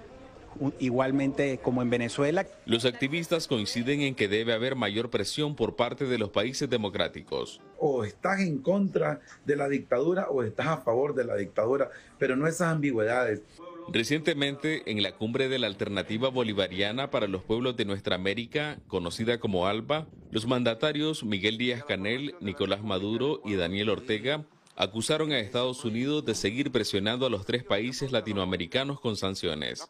igualmente 0.78 1.58
como 1.58 1.82
en 1.82 1.90
Venezuela. 1.90 2.46
Los 2.66 2.84
activistas 2.84 3.46
coinciden 3.48 4.00
en 4.02 4.14
que 4.14 4.28
debe 4.28 4.52
haber 4.52 4.76
mayor 4.76 5.10
presión 5.10 5.54
por 5.54 5.76
parte 5.76 6.04
de 6.06 6.18
los 6.18 6.30
países 6.30 6.68
democráticos. 6.68 7.60
O 7.78 8.04
estás 8.04 8.40
en 8.40 8.58
contra 8.58 9.20
de 9.44 9.56
la 9.56 9.68
dictadura 9.68 10.28
o 10.28 10.42
estás 10.42 10.66
a 10.68 10.76
favor 10.78 11.14
de 11.14 11.24
la 11.24 11.36
dictadura, 11.36 11.90
pero 12.18 12.36
no 12.36 12.46
esas 12.46 12.68
ambigüedades. 12.72 13.42
Recientemente, 13.88 14.90
en 14.90 15.02
la 15.02 15.16
cumbre 15.16 15.48
de 15.48 15.58
la 15.58 15.66
Alternativa 15.66 16.28
Bolivariana 16.28 17.10
para 17.10 17.26
los 17.26 17.42
Pueblos 17.42 17.76
de 17.76 17.84
Nuestra 17.84 18.14
América, 18.14 18.78
conocida 18.86 19.40
como 19.40 19.66
ALBA, 19.66 20.06
los 20.30 20.46
mandatarios 20.46 21.24
Miguel 21.24 21.58
Díaz 21.58 21.84
Canel, 21.84 22.36
Nicolás 22.40 22.82
Maduro 22.82 23.42
y 23.44 23.54
Daniel 23.54 23.90
Ortega 23.90 24.44
acusaron 24.76 25.32
a 25.32 25.38
Estados 25.38 25.84
Unidos 25.84 26.24
de 26.24 26.34
seguir 26.34 26.70
presionando 26.70 27.26
a 27.26 27.30
los 27.30 27.44
tres 27.44 27.62
países 27.62 28.10
latinoamericanos 28.10 29.00
con 29.00 29.16
sanciones 29.16 29.86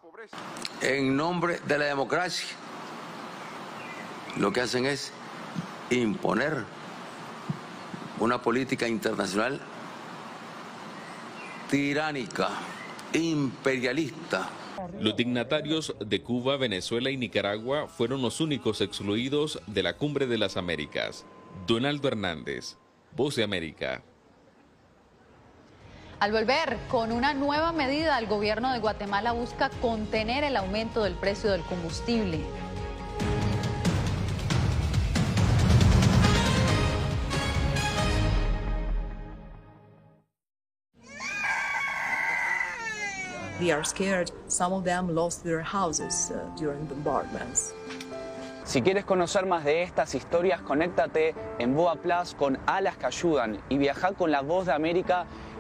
en 0.81 1.17
nombre 1.17 1.61
de 1.67 1.79
la 1.79 1.87
democracia, 1.87 2.49
lo 4.39 4.53
que 4.53 4.61
hacen 4.61 4.87
es 4.87 5.13
imponer 5.91 6.65
una 8.19 8.41
política 8.41 8.89
internacional 8.89 9.61
tiránica, 11.71 12.51
imperialista. 13.13 14.49
Los 15.01 15.17
dignatarios 15.17 15.95
de 16.01 16.23
Cuba, 16.23 16.57
Venezuela 16.57 17.11
y 17.11 17.17
Nicaragua 17.17 17.89
fueron 17.89 18.23
los 18.23 18.41
únicos 18.41 18.81
excluidos 18.81 19.61
de 19.67 19.83
la 19.83 19.97
Cumbre 19.97 20.27
de 20.27 20.39
las 20.39 20.57
Américas. 20.57 21.25
Donaldo 21.67 22.09
Hernández, 22.09 22.77
Voz 23.17 23.37
de 23.37 23.45
América. 23.45 24.03
Al 26.23 26.31
volver 26.31 26.79
con 26.89 27.11
una 27.11 27.35
nueva 27.35 27.73
medida, 27.73 28.17
el 28.17 28.29
gobierno 28.29 28.73
de 28.73 28.79
Guatemala 28.79 29.33
busca 29.33 29.71
contener 29.81 30.45
el 30.45 30.57
aumento 30.57 31.03
del 31.03 31.15
precio 31.15 31.51
del 31.51 31.63
combustible. 31.63 32.39
They 43.59 43.73
are 43.73 43.85
scared. 43.85 44.31
Some 44.47 44.73
of 44.73 44.85
them 44.85 45.13
lost 45.13 45.43
their 45.43 45.65
houses 45.65 46.31
uh, 46.31 46.57
during 46.57 46.87
bombardments. 46.87 47.75
Si 48.65 48.81
quieres 48.81 49.05
conocer 49.05 49.45
más 49.45 49.65
de 49.65 49.83
estas 49.83 50.15
historias, 50.15 50.63
conéctate 50.63 51.35
en 51.59 51.75
Boa 51.75 51.97
Plus 51.97 52.37
con 52.37 52.61
Alas 52.67 52.97
que 52.97 53.07
Ayudan 53.07 53.59
y 53.69 53.77
viaja 53.77 54.13
con 54.13 54.31
la 54.31 54.41
voz 54.41 54.67
de 54.67 54.73
América 54.73 55.27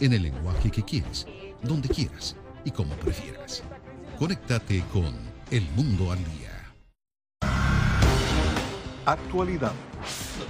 en 0.00 0.12
el 0.12 0.22
lenguaje 0.22 0.70
que 0.70 0.82
quieres, 0.82 1.26
donde 1.62 1.88
quieras 1.88 2.36
y 2.64 2.70
como 2.70 2.94
prefieras. 2.94 3.62
Conéctate 4.18 4.84
con 4.92 5.14
El 5.50 5.68
Mundo 5.76 6.12
al 6.12 6.18
Día. 6.18 6.48
Actualidad. 9.06 9.72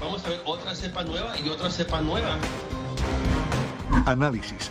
Vamos 0.01 0.25
a 0.25 0.29
ver 0.31 0.41
otra 0.45 0.75
cepa 0.75 1.05
nueva 1.05 1.39
y 1.39 1.49
otra 1.49 1.71
cepa 1.71 2.01
nueva. 2.01 2.39
Análisis. 4.07 4.71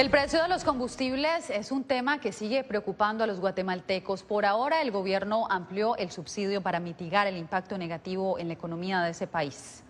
El 0.00 0.08
precio 0.08 0.42
de 0.42 0.48
los 0.48 0.64
combustibles 0.64 1.50
es 1.50 1.70
un 1.70 1.84
tema 1.84 2.20
que 2.20 2.32
sigue 2.32 2.64
preocupando 2.64 3.22
a 3.22 3.26
los 3.26 3.38
guatemaltecos. 3.38 4.22
Por 4.22 4.46
ahora, 4.46 4.80
el 4.80 4.92
gobierno 4.92 5.46
amplió 5.50 5.94
el 5.96 6.10
subsidio 6.10 6.62
para 6.62 6.80
mitigar 6.80 7.26
el 7.26 7.36
impacto 7.36 7.76
negativo 7.76 8.38
en 8.38 8.48
la 8.48 8.54
economía 8.54 9.02
de 9.02 9.10
ese 9.10 9.26
país. 9.26 9.84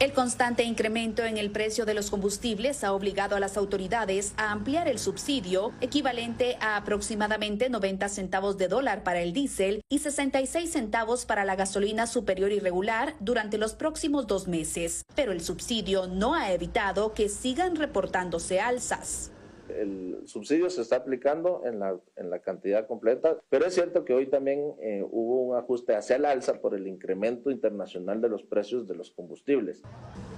El 0.00 0.14
constante 0.14 0.64
incremento 0.64 1.26
en 1.26 1.36
el 1.36 1.50
precio 1.50 1.84
de 1.84 1.92
los 1.92 2.08
combustibles 2.08 2.84
ha 2.84 2.94
obligado 2.94 3.36
a 3.36 3.40
las 3.40 3.58
autoridades 3.58 4.32
a 4.38 4.50
ampliar 4.50 4.88
el 4.88 4.98
subsidio, 4.98 5.74
equivalente 5.82 6.56
a 6.58 6.76
aproximadamente 6.76 7.68
90 7.68 8.08
centavos 8.08 8.56
de 8.56 8.68
dólar 8.68 9.02
para 9.02 9.20
el 9.20 9.34
diésel 9.34 9.82
y 9.90 9.98
66 9.98 10.72
centavos 10.72 11.26
para 11.26 11.44
la 11.44 11.54
gasolina 11.54 12.06
superior 12.06 12.50
y 12.50 12.60
regular 12.60 13.14
durante 13.20 13.58
los 13.58 13.74
próximos 13.74 14.26
dos 14.26 14.48
meses. 14.48 15.04
Pero 15.14 15.32
el 15.32 15.42
subsidio 15.42 16.06
no 16.06 16.34
ha 16.34 16.50
evitado 16.50 17.12
que 17.12 17.28
sigan 17.28 17.76
reportándose 17.76 18.58
alzas 18.58 19.32
el 19.78 20.22
subsidio 20.26 20.70
se 20.70 20.82
está 20.82 20.96
aplicando 20.96 21.62
en 21.64 21.78
la, 21.78 21.98
en 22.16 22.30
la 22.30 22.40
cantidad 22.40 22.86
completa, 22.86 23.38
pero 23.48 23.66
es 23.66 23.74
cierto 23.74 24.04
que 24.04 24.14
hoy 24.14 24.26
también 24.26 24.74
eh, 24.80 25.04
hubo 25.10 25.42
un 25.42 25.56
ajuste 25.56 25.94
hacia 25.94 26.16
el 26.16 26.24
alza 26.24 26.60
por 26.60 26.74
el 26.74 26.86
incremento 26.86 27.50
internacional 27.50 28.20
de 28.20 28.28
los 28.28 28.42
precios 28.42 28.86
de 28.86 28.94
los 28.94 29.10
combustibles. 29.10 29.82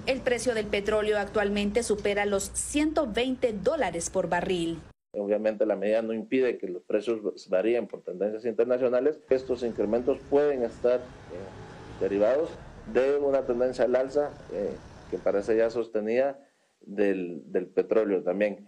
El 0.05 0.21
precio 0.21 0.53
del 0.53 0.67
petróleo 0.67 1.17
actualmente 1.17 1.83
supera 1.83 2.25
los 2.25 2.51
120 2.53 3.53
dólares 3.53 4.09
por 4.09 4.29
barril. 4.29 4.79
Obviamente 5.15 5.65
la 5.65 5.75
medida 5.75 6.01
no 6.01 6.13
impide 6.13 6.57
que 6.57 6.67
los 6.67 6.81
precios 6.83 7.19
varíen 7.49 7.87
por 7.87 8.01
tendencias 8.01 8.45
internacionales. 8.45 9.19
Estos 9.29 9.63
incrementos 9.63 10.17
pueden 10.29 10.63
estar 10.63 10.99
eh, 10.99 12.01
derivados 12.01 12.49
de 12.91 13.17
una 13.17 13.45
tendencia 13.45 13.85
al 13.85 13.95
alza 13.95 14.31
eh, 14.51 14.71
que 15.11 15.17
parece 15.17 15.55
ya 15.55 15.69
sostenida 15.69 16.39
del, 16.81 17.43
del 17.51 17.67
petróleo 17.67 18.23
también. 18.23 18.65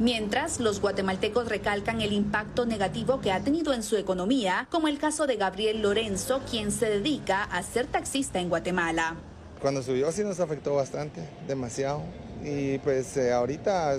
Mientras, 0.00 0.60
los 0.60 0.80
guatemaltecos 0.80 1.46
recalcan 1.46 2.00
el 2.00 2.14
impacto 2.14 2.64
negativo 2.64 3.20
que 3.20 3.32
ha 3.32 3.40
tenido 3.40 3.74
en 3.74 3.82
su 3.82 3.98
economía, 3.98 4.66
como 4.70 4.88
el 4.88 4.98
caso 4.98 5.26
de 5.26 5.36
Gabriel 5.36 5.82
Lorenzo, 5.82 6.40
quien 6.50 6.72
se 6.72 6.86
dedica 6.86 7.44
a 7.44 7.62
ser 7.62 7.86
taxista 7.86 8.40
en 8.40 8.48
Guatemala. 8.48 9.16
Cuando 9.60 9.82
subió 9.82 10.10
sí 10.10 10.24
nos 10.24 10.40
afectó 10.40 10.74
bastante, 10.74 11.20
demasiado. 11.46 12.00
Y 12.42 12.78
pues 12.78 13.14
eh, 13.18 13.30
ahorita 13.30 13.98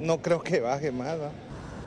no 0.00 0.20
creo 0.20 0.42
que 0.42 0.58
baje 0.58 0.90
más. 0.90 1.16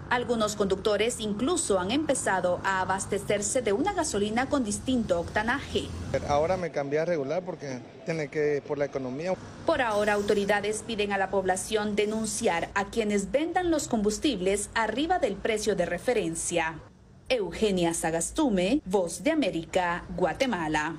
Algunos 0.10 0.56
conductores 0.56 1.20
incluso 1.20 1.80
han 1.80 1.92
empezado 1.92 2.60
a 2.64 2.82
abastecerse 2.82 3.62
de 3.62 3.74
una 3.74 3.94
gasolina 3.94 4.50
con 4.50 4.64
distinto 4.64 5.20
octanaje. 5.20 5.84
Ahora 6.28 6.58
me 6.58 6.72
cambié 6.72 7.00
a 7.00 7.06
regular 7.06 7.44
porque 7.44 7.80
tiene 8.06 8.28
que 8.28 8.64
por 8.68 8.80
la 8.80 8.86
economía. 8.86 9.36
Por 9.68 9.82
ahora, 9.84 10.14
autoridades 10.14 10.84
piden 10.86 11.14
a 11.14 11.20
la 11.20 11.30
población 11.30 11.96
denunciar 11.96 12.70
a 12.74 12.86
quienes 12.86 13.32
vendan 13.32 13.70
los 13.70 13.88
combustibles 13.88 14.72
arriba 14.74 15.20
del 15.20 15.36
precio 15.36 15.76
de 15.76 15.86
referencia. 15.86 16.80
Eugenia 17.30 17.94
Sagastume, 17.94 18.82
Voz 18.86 19.24
de 19.24 19.30
América, 19.30 20.06
Guatemala. 20.18 20.96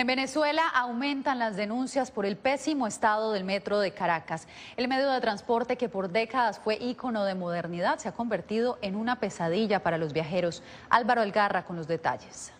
En 0.00 0.06
Venezuela 0.06 0.66
aumentan 0.66 1.38
las 1.38 1.56
denuncias 1.56 2.10
por 2.10 2.24
el 2.24 2.38
pésimo 2.38 2.86
estado 2.86 3.34
del 3.34 3.44
metro 3.44 3.80
de 3.80 3.92
Caracas. 3.92 4.48
El 4.78 4.88
medio 4.88 5.10
de 5.10 5.20
transporte 5.20 5.76
que 5.76 5.90
por 5.90 6.10
décadas 6.10 6.58
fue 6.58 6.78
ícono 6.80 7.26
de 7.26 7.34
modernidad 7.34 7.98
se 7.98 8.08
ha 8.08 8.12
convertido 8.12 8.78
en 8.80 8.96
una 8.96 9.20
pesadilla 9.20 9.82
para 9.82 9.98
los 9.98 10.14
viajeros. 10.14 10.62
Álvaro 10.88 11.20
Algarra 11.20 11.66
con 11.66 11.76
los 11.76 11.86
detalles. 11.86 12.50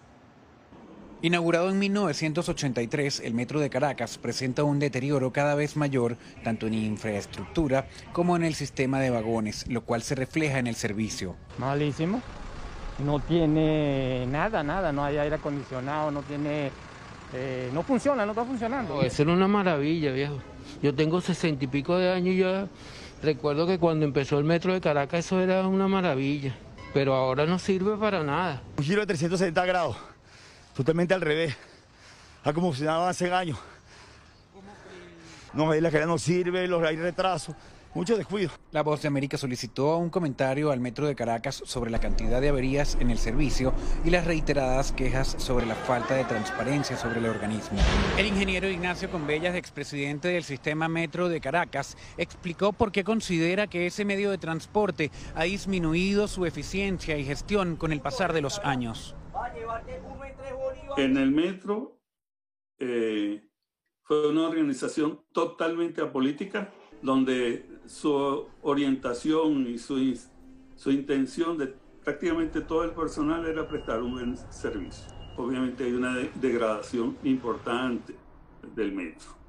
Inaugurado 1.22 1.70
en 1.70 1.79
1983, 1.79 3.20
el 3.20 3.33
Metro 3.33 3.59
de 3.59 3.70
Caracas 3.70 4.18
presenta 4.18 4.62
un 4.62 4.79
deterioro 4.79 5.33
cada 5.33 5.55
vez 5.55 5.79
mayor 5.79 6.18
tanto 6.44 6.66
en 6.66 6.74
infraestructura 6.74 7.87
como 8.12 8.37
en 8.37 8.44
el 8.44 8.55
sistema 8.55 9.00
de 9.00 9.09
vagones, 9.09 9.66
lo 9.66 9.81
cual 9.81 10.03
se 10.03 10.14
refleja 10.14 10.59
en 10.59 10.66
el 10.66 10.76
servicio. 10.76 11.37
Malísimo. 11.57 12.20
No 12.98 13.18
tiene 13.18 14.26
nada, 14.26 14.62
nada, 14.62 14.92
no 14.92 15.03
hay 15.03 15.16
aire 15.16 15.37
acondicionado, 15.37 16.11
no 16.11 16.20
tiene 16.20 16.70
eh, 17.32 17.70
no 17.72 17.82
funciona, 17.82 18.24
no 18.24 18.32
está 18.32 18.44
funcionando. 18.44 19.02
Es 19.02 19.18
una 19.20 19.46
maravilla, 19.46 20.12
viejo. 20.12 20.38
Yo 20.82 20.94
tengo 20.94 21.20
sesenta 21.20 21.64
y 21.64 21.68
pico 21.68 21.96
de 21.96 22.12
años 22.12 22.34
y 22.34 22.38
ya 22.38 22.66
recuerdo 23.22 23.66
que 23.66 23.78
cuando 23.78 24.04
empezó 24.04 24.38
el 24.38 24.44
metro 24.44 24.72
de 24.72 24.80
Caracas 24.80 25.26
eso 25.26 25.40
era 25.40 25.66
una 25.66 25.86
maravilla, 25.86 26.54
pero 26.94 27.14
ahora 27.14 27.46
no 27.46 27.58
sirve 27.58 27.96
para 27.96 28.22
nada. 28.22 28.62
Un 28.78 28.84
giro 28.84 29.00
de 29.00 29.06
360 29.06 29.64
grados, 29.66 29.96
totalmente 30.74 31.14
al 31.14 31.20
revés, 31.20 31.56
a 32.42 32.52
como 32.52 32.68
funcionaba 32.68 33.08
hace 33.08 33.32
años. 33.32 33.58
No, 35.52 35.74
la 35.74 35.90
que 35.90 36.06
no 36.06 36.16
sirve, 36.16 36.66
los 36.68 36.82
hay 36.82 36.96
retrasos 36.96 37.54
mucho 37.94 38.16
descuido. 38.16 38.50
La 38.72 38.83
Voz 38.83 39.03
de 39.03 39.09
América 39.09 39.37
solicitó 39.37 39.96
un 39.96 40.11
comentario 40.11 40.70
al 40.70 40.81
Metro 40.81 41.07
de 41.07 41.14
Caracas 41.14 41.62
sobre 41.64 41.90
la 41.90 41.98
cantidad 41.98 42.40
de 42.40 42.48
averías 42.48 42.96
en 43.00 43.11
el 43.11 43.18
servicio 43.18 43.72
y 44.05 44.11
las 44.11 44.26
reiteradas 44.26 44.92
quejas 44.92 45.35
sobre 45.38 45.66
la 45.66 45.74
falta 45.74 46.14
de 46.14 46.24
transparencia 46.24 46.96
sobre 46.96 47.18
el 47.18 47.26
organismo. 47.26 47.79
El 48.16 48.26
ingeniero 48.26 48.68
Ignacio 48.68 49.11
Convellas, 49.11 49.55
expresidente 49.55 50.29
del 50.29 50.44
sistema 50.44 50.88
Metro 50.88 51.29
de 51.29 51.40
Caracas, 51.40 51.96
explicó 52.16 52.72
por 52.72 52.92
qué 52.92 53.05
considera 53.05 53.66
que 53.66 53.87
ese 53.87 54.05
medio 54.05 54.31
de 54.31 54.38
transporte 54.38 55.11
ha 55.35 55.44
disminuido 55.44 56.29
su 56.29 56.46
eficiencia 56.46 57.18
y 57.18 57.24
gestión 57.24 57.76
con 57.76 57.92
el 57.92 58.00
pasar 58.00 58.33
de 58.33 58.40
los 58.40 58.61
años. 58.61 59.14
En 60.96 61.16
el 61.16 61.31
metro 61.31 61.98
eh, 62.79 63.42
fue 64.03 64.29
una 64.29 64.48
organización 64.48 65.24
totalmente 65.33 66.00
apolítica 66.00 66.72
donde 67.03 67.64
su 67.90 68.46
orientación 68.62 69.66
y 69.66 69.76
su, 69.76 70.16
su 70.76 70.90
intención 70.92 71.59
de 71.59 71.74
prácticamente 72.05 72.61
todo 72.61 72.85
el 72.85 72.92
personal 72.92 73.44
era 73.44 73.66
prestar 73.66 74.00
un 74.00 74.12
buen 74.12 74.37
servicio. 74.50 75.12
Obviamente 75.37 75.85
hay 75.85 75.92
una 75.92 76.16
degradación 76.37 77.16
importante 77.24 78.14
del 78.76 78.92
metro. 78.92 79.40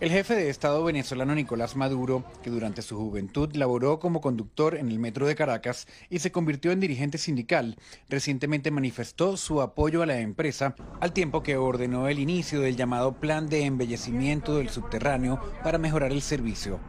El 0.00 0.10
jefe 0.10 0.34
de 0.34 0.48
Estado 0.48 0.82
venezolano 0.82 1.34
Nicolás 1.34 1.76
Maduro, 1.76 2.24
que 2.42 2.50
durante 2.50 2.82
su 2.82 2.96
juventud 2.96 3.54
laboró 3.54 4.00
como 4.00 4.20
conductor 4.20 4.74
en 4.74 4.88
el 4.90 4.98
metro 4.98 5.26
de 5.26 5.36
Caracas 5.36 5.86
y 6.10 6.18
se 6.18 6.32
convirtió 6.32 6.72
en 6.72 6.80
dirigente 6.80 7.18
sindical, 7.18 7.76
recientemente 8.08 8.72
manifestó 8.72 9.36
su 9.36 9.60
apoyo 9.62 10.02
a 10.02 10.06
la 10.06 10.18
empresa 10.20 10.74
al 11.00 11.12
tiempo 11.12 11.42
que 11.42 11.56
ordenó 11.56 12.08
el 12.08 12.18
inicio 12.18 12.60
del 12.60 12.76
llamado 12.76 13.14
Plan 13.14 13.48
de 13.48 13.64
Embellecimiento 13.64 14.56
del 14.56 14.68
Subterráneo 14.68 15.40
para 15.62 15.78
mejorar 15.78 16.10
el 16.10 16.22
servicio. 16.22 16.80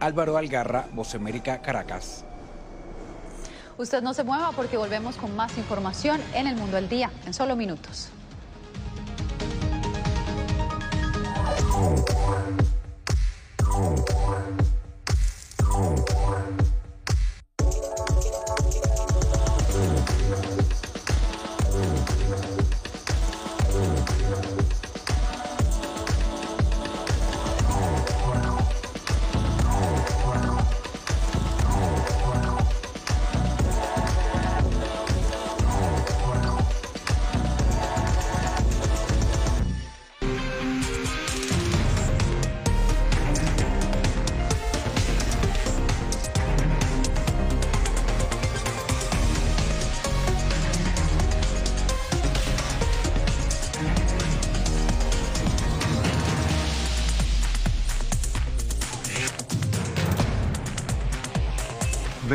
Álvaro 0.00 0.36
Algarra, 0.36 0.86
Voz 0.92 1.14
América, 1.14 1.60
Caracas. 1.62 2.24
Usted 3.78 4.02
no 4.02 4.14
se 4.14 4.24
mueva 4.24 4.52
porque 4.52 4.76
volvemos 4.76 5.16
con 5.16 5.34
más 5.36 5.56
información 5.58 6.20
en 6.34 6.46
el 6.46 6.56
mundo 6.56 6.76
al 6.76 6.88
día, 6.88 7.10
en 7.26 7.34
solo 7.34 7.56
minutos. 7.56 8.08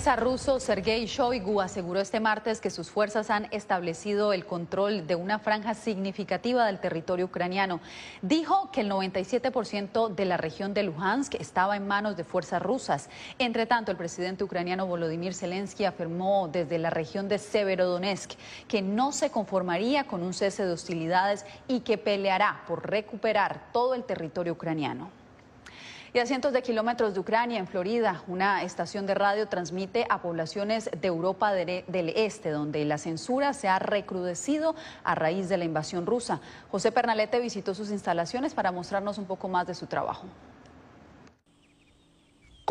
Defensa 0.00 0.16
ruso 0.16 0.60
Sergei 0.60 1.04
Shoigu 1.04 1.60
aseguró 1.60 2.00
este 2.00 2.20
martes 2.20 2.62
que 2.62 2.70
sus 2.70 2.88
fuerzas 2.88 3.28
han 3.28 3.48
establecido 3.50 4.32
el 4.32 4.46
control 4.46 5.06
de 5.06 5.14
una 5.14 5.38
franja 5.38 5.74
significativa 5.74 6.64
del 6.64 6.80
territorio 6.80 7.26
ucraniano. 7.26 7.80
Dijo 8.22 8.70
que 8.72 8.80
el 8.80 8.90
97% 8.90 10.14
de 10.14 10.24
la 10.24 10.38
región 10.38 10.72
de 10.72 10.84
Luhansk 10.84 11.34
estaba 11.34 11.76
en 11.76 11.86
manos 11.86 12.16
de 12.16 12.24
fuerzas 12.24 12.62
rusas. 12.62 13.10
Entre 13.38 13.66
tanto, 13.66 13.90
el 13.90 13.98
presidente 13.98 14.42
ucraniano 14.42 14.86
Volodymyr 14.86 15.34
Zelensky 15.34 15.84
afirmó 15.84 16.48
desde 16.48 16.78
la 16.78 16.88
región 16.88 17.28
de 17.28 17.36
Severodonetsk 17.36 18.38
que 18.68 18.80
no 18.80 19.12
se 19.12 19.28
conformaría 19.28 20.04
con 20.04 20.22
un 20.22 20.32
cese 20.32 20.64
de 20.64 20.72
hostilidades 20.72 21.44
y 21.68 21.80
que 21.80 21.98
peleará 21.98 22.62
por 22.66 22.88
recuperar 22.88 23.68
todo 23.70 23.92
el 23.92 24.04
territorio 24.04 24.54
ucraniano. 24.54 25.19
Y 26.12 26.18
a 26.18 26.26
cientos 26.26 26.52
de 26.52 26.62
kilómetros 26.62 27.14
de 27.14 27.20
Ucrania, 27.20 27.60
en 27.60 27.68
Florida, 27.68 28.24
una 28.26 28.64
estación 28.64 29.06
de 29.06 29.14
radio 29.14 29.46
transmite 29.46 30.06
a 30.10 30.20
poblaciones 30.20 30.90
de 31.00 31.06
Europa 31.06 31.52
del 31.52 32.12
Este, 32.16 32.50
donde 32.50 32.84
la 32.84 32.98
censura 32.98 33.52
se 33.52 33.68
ha 33.68 33.78
recrudecido 33.78 34.74
a 35.04 35.14
raíz 35.14 35.48
de 35.48 35.56
la 35.56 35.64
invasión 35.64 36.06
rusa. 36.06 36.40
José 36.72 36.90
Pernalete 36.90 37.38
visitó 37.38 37.76
sus 37.76 37.92
instalaciones 37.92 38.54
para 38.54 38.72
mostrarnos 38.72 39.18
un 39.18 39.26
poco 39.26 39.48
más 39.48 39.68
de 39.68 39.74
su 39.76 39.86
trabajo. 39.86 40.26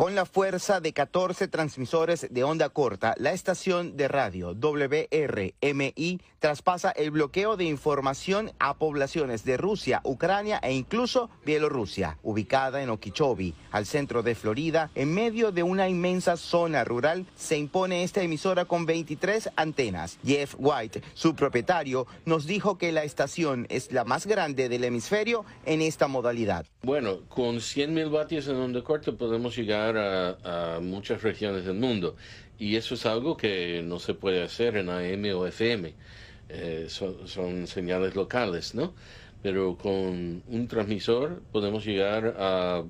Con 0.00 0.14
la 0.14 0.24
fuerza 0.24 0.80
de 0.80 0.94
14 0.94 1.46
transmisores 1.48 2.26
de 2.30 2.42
onda 2.42 2.70
corta, 2.70 3.14
la 3.18 3.32
estación 3.32 3.98
de 3.98 4.08
radio 4.08 4.54
WRMI 4.54 6.20
traspasa 6.38 6.90
el 6.90 7.10
bloqueo 7.10 7.58
de 7.58 7.64
información 7.64 8.50
a 8.58 8.78
poblaciones 8.78 9.44
de 9.44 9.58
Rusia, 9.58 10.00
Ucrania 10.04 10.58
e 10.62 10.72
incluso 10.72 11.28
Bielorrusia, 11.44 12.16
ubicada 12.22 12.82
en 12.82 12.88
Okeechobee, 12.88 13.52
al 13.72 13.84
centro 13.84 14.22
de 14.22 14.34
Florida, 14.34 14.90
en 14.94 15.12
medio 15.12 15.52
de 15.52 15.62
una 15.62 15.86
inmensa 15.86 16.38
zona 16.38 16.82
rural, 16.82 17.26
se 17.36 17.58
impone 17.58 18.02
esta 18.02 18.22
emisora 18.22 18.64
con 18.64 18.86
23 18.86 19.50
antenas. 19.54 20.18
Jeff 20.24 20.54
White, 20.58 21.02
su 21.12 21.34
propietario, 21.34 22.06
nos 22.24 22.46
dijo 22.46 22.78
que 22.78 22.90
la 22.90 23.04
estación 23.04 23.66
es 23.68 23.92
la 23.92 24.04
más 24.04 24.26
grande 24.26 24.70
del 24.70 24.84
hemisferio 24.84 25.44
en 25.66 25.82
esta 25.82 26.08
modalidad. 26.08 26.64
Bueno, 26.82 27.18
con 27.28 27.56
100.000 27.56 28.10
vatios 28.10 28.48
en 28.48 28.56
onda 28.56 28.82
corta 28.82 29.12
podemos 29.12 29.54
llegar 29.54 29.89
a, 29.98 30.80
muchas 30.80 31.22
regiones 31.22 31.64
del 31.64 31.74
mundo. 31.74 32.16
Y 32.58 32.76
eso 32.76 32.94
es 32.94 33.06
algo 33.06 33.36
que 33.36 33.82
no 33.82 33.98
se 33.98 34.14
puede 34.14 34.42
hacer 34.42 34.76
en 34.76 34.90
AM 34.90 35.24
o 35.36 35.46
FM. 35.46 35.94
Eh, 36.48 36.86
son, 36.88 37.28
son, 37.28 37.66
señales 37.66 38.14
locales, 38.16 38.74
¿no? 38.74 38.94
Pero 39.42 39.76
con 39.76 40.42
un 40.48 40.68
transmisor 40.68 41.42
podemos 41.52 41.84
llegar 41.84 42.34
a 42.38 42.84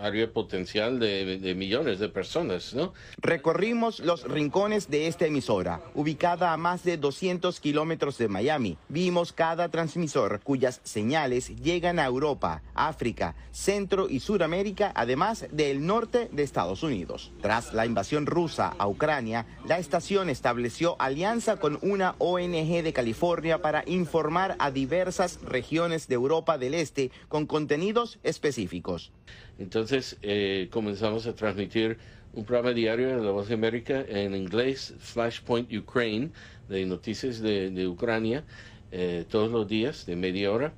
área 0.00 0.30
potencial 0.32 0.98
de, 0.98 1.54
millones 1.56 1.98
de 1.98 2.08
personas. 2.08 2.74
Recorrimos 3.18 4.00
los 4.00 4.24
rincones 4.24 4.88
de 4.90 5.06
esta 5.06 5.26
emisora, 5.26 5.80
ubicada 5.94 6.52
a 6.52 6.56
más 6.56 6.84
de 6.84 6.96
200 6.96 7.60
kilómetros 7.60 8.18
de 8.18 8.28
Miami. 8.28 8.78
Vimos 8.88 9.32
cada 9.32 9.68
transmisor 9.68 10.40
cuyas 10.42 10.80
señales 10.84 11.56
llegan 11.62 11.98
a 11.98 12.06
Europa, 12.06 12.62
África, 12.74 13.34
Centro 13.52 14.08
y 14.08 14.20
Suramérica, 14.20 14.92
además 14.94 15.46
del 15.50 15.86
norte 15.86 16.28
de 16.32 16.42
Estados 16.42 16.82
Unidos. 16.82 17.32
Tras 17.40 17.72
la 17.72 17.86
invasión 17.86 18.26
rusa 18.26 18.74
a 18.78 18.88
Ucrania, 18.88 19.46
la 19.66 19.78
estación 19.78 20.30
estableció 20.30 20.96
alianza 20.98 21.56
con 21.58 21.78
una 21.82 22.14
ONG 22.18 22.82
de 22.82 22.92
California 22.92 23.62
para 23.62 23.82
informar 23.86 24.56
a 24.58 24.70
diversas 24.70 25.40
regiones 25.42 26.08
de 26.08 26.14
Europa 26.14 26.58
del 26.58 26.74
Este 26.74 27.10
con 27.28 27.46
contenidos 27.46 28.18
específicos. 28.22 29.12
Entonces 29.58 30.18
eh, 30.22 30.68
comenzamos 30.70 31.26
a 31.26 31.34
transmitir 31.34 31.98
un 32.32 32.44
programa 32.44 32.74
diario 32.74 33.08
de 33.08 33.24
La 33.24 33.30
Voz 33.30 33.48
de 33.48 33.54
América 33.54 34.04
en 34.06 34.34
inglés, 34.34 34.94
Flashpoint 34.98 35.72
Ukraine, 35.72 36.30
de 36.68 36.84
noticias 36.84 37.40
de, 37.40 37.88
Ucrania, 37.88 38.44
eh, 38.90 39.24
todos 39.28 39.50
los 39.50 39.66
días 39.66 40.04
de 40.04 40.16
media 40.16 40.52
hora, 40.52 40.74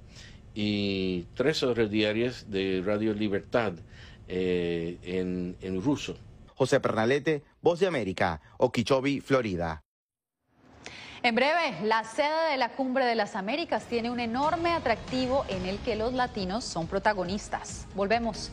y 0.54 1.26
tres 1.34 1.62
horas 1.62 1.90
diarias 1.90 2.50
de 2.50 2.82
Radio 2.84 3.12
Libertad 3.12 3.72
eh, 4.28 4.98
en, 5.02 5.56
en 5.60 5.82
ruso. 5.82 6.16
José 6.54 6.80
Pernalete, 6.80 7.42
Voz 7.60 7.80
de 7.80 7.86
América, 7.86 8.40
Okeechobee, 8.58 9.20
Florida. 9.20 9.82
En 11.22 11.34
breve, 11.34 11.74
la 11.82 12.04
sede 12.04 12.52
de 12.52 12.56
la 12.56 12.68
Cumbre 12.70 13.04
de 13.04 13.16
las 13.16 13.34
Américas 13.34 13.84
tiene 13.86 14.10
un 14.10 14.20
enorme 14.20 14.70
atractivo 14.70 15.44
en 15.48 15.66
el 15.66 15.78
que 15.78 15.96
los 15.96 16.12
latinos 16.12 16.64
son 16.64 16.86
protagonistas. 16.86 17.88
Volvemos. 17.96 18.52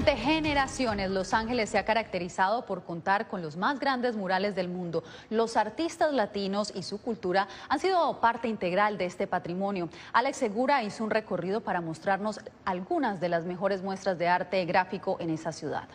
Durante 0.00 0.22
generaciones, 0.22 1.10
Los 1.10 1.34
Ángeles 1.34 1.68
se 1.68 1.76
ha 1.76 1.84
caracterizado 1.84 2.64
por 2.64 2.84
contar 2.84 3.28
con 3.28 3.42
los 3.42 3.58
más 3.58 3.78
grandes 3.78 4.16
murales 4.16 4.54
del 4.54 4.66
mundo. 4.66 5.04
Los 5.28 5.58
artistas 5.58 6.14
latinos 6.14 6.72
y 6.74 6.84
su 6.84 7.02
cultura 7.02 7.48
han 7.68 7.80
sido 7.80 8.18
parte 8.18 8.48
integral 8.48 8.96
de 8.96 9.04
este 9.04 9.26
patrimonio. 9.26 9.90
Alex 10.14 10.38
Segura 10.38 10.82
hizo 10.82 11.04
un 11.04 11.10
recorrido 11.10 11.60
para 11.60 11.82
mostrarnos 11.82 12.40
algunas 12.64 13.20
de 13.20 13.28
las 13.28 13.44
mejores 13.44 13.82
muestras 13.82 14.18
de 14.18 14.26
arte 14.26 14.64
gráfico 14.64 15.18
en 15.20 15.28
esa 15.28 15.52
ciudad. 15.52 15.86